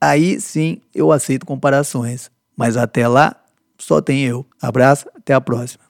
aí 0.00 0.40
sim 0.40 0.80
eu 0.94 1.10
aceito 1.10 1.44
comparações. 1.44 2.30
Mas 2.56 2.76
até 2.76 3.08
lá, 3.08 3.34
só 3.78 4.00
tem 4.00 4.24
eu. 4.24 4.46
Abraço, 4.60 5.06
até 5.14 5.34
a 5.34 5.40
próxima. 5.40 5.89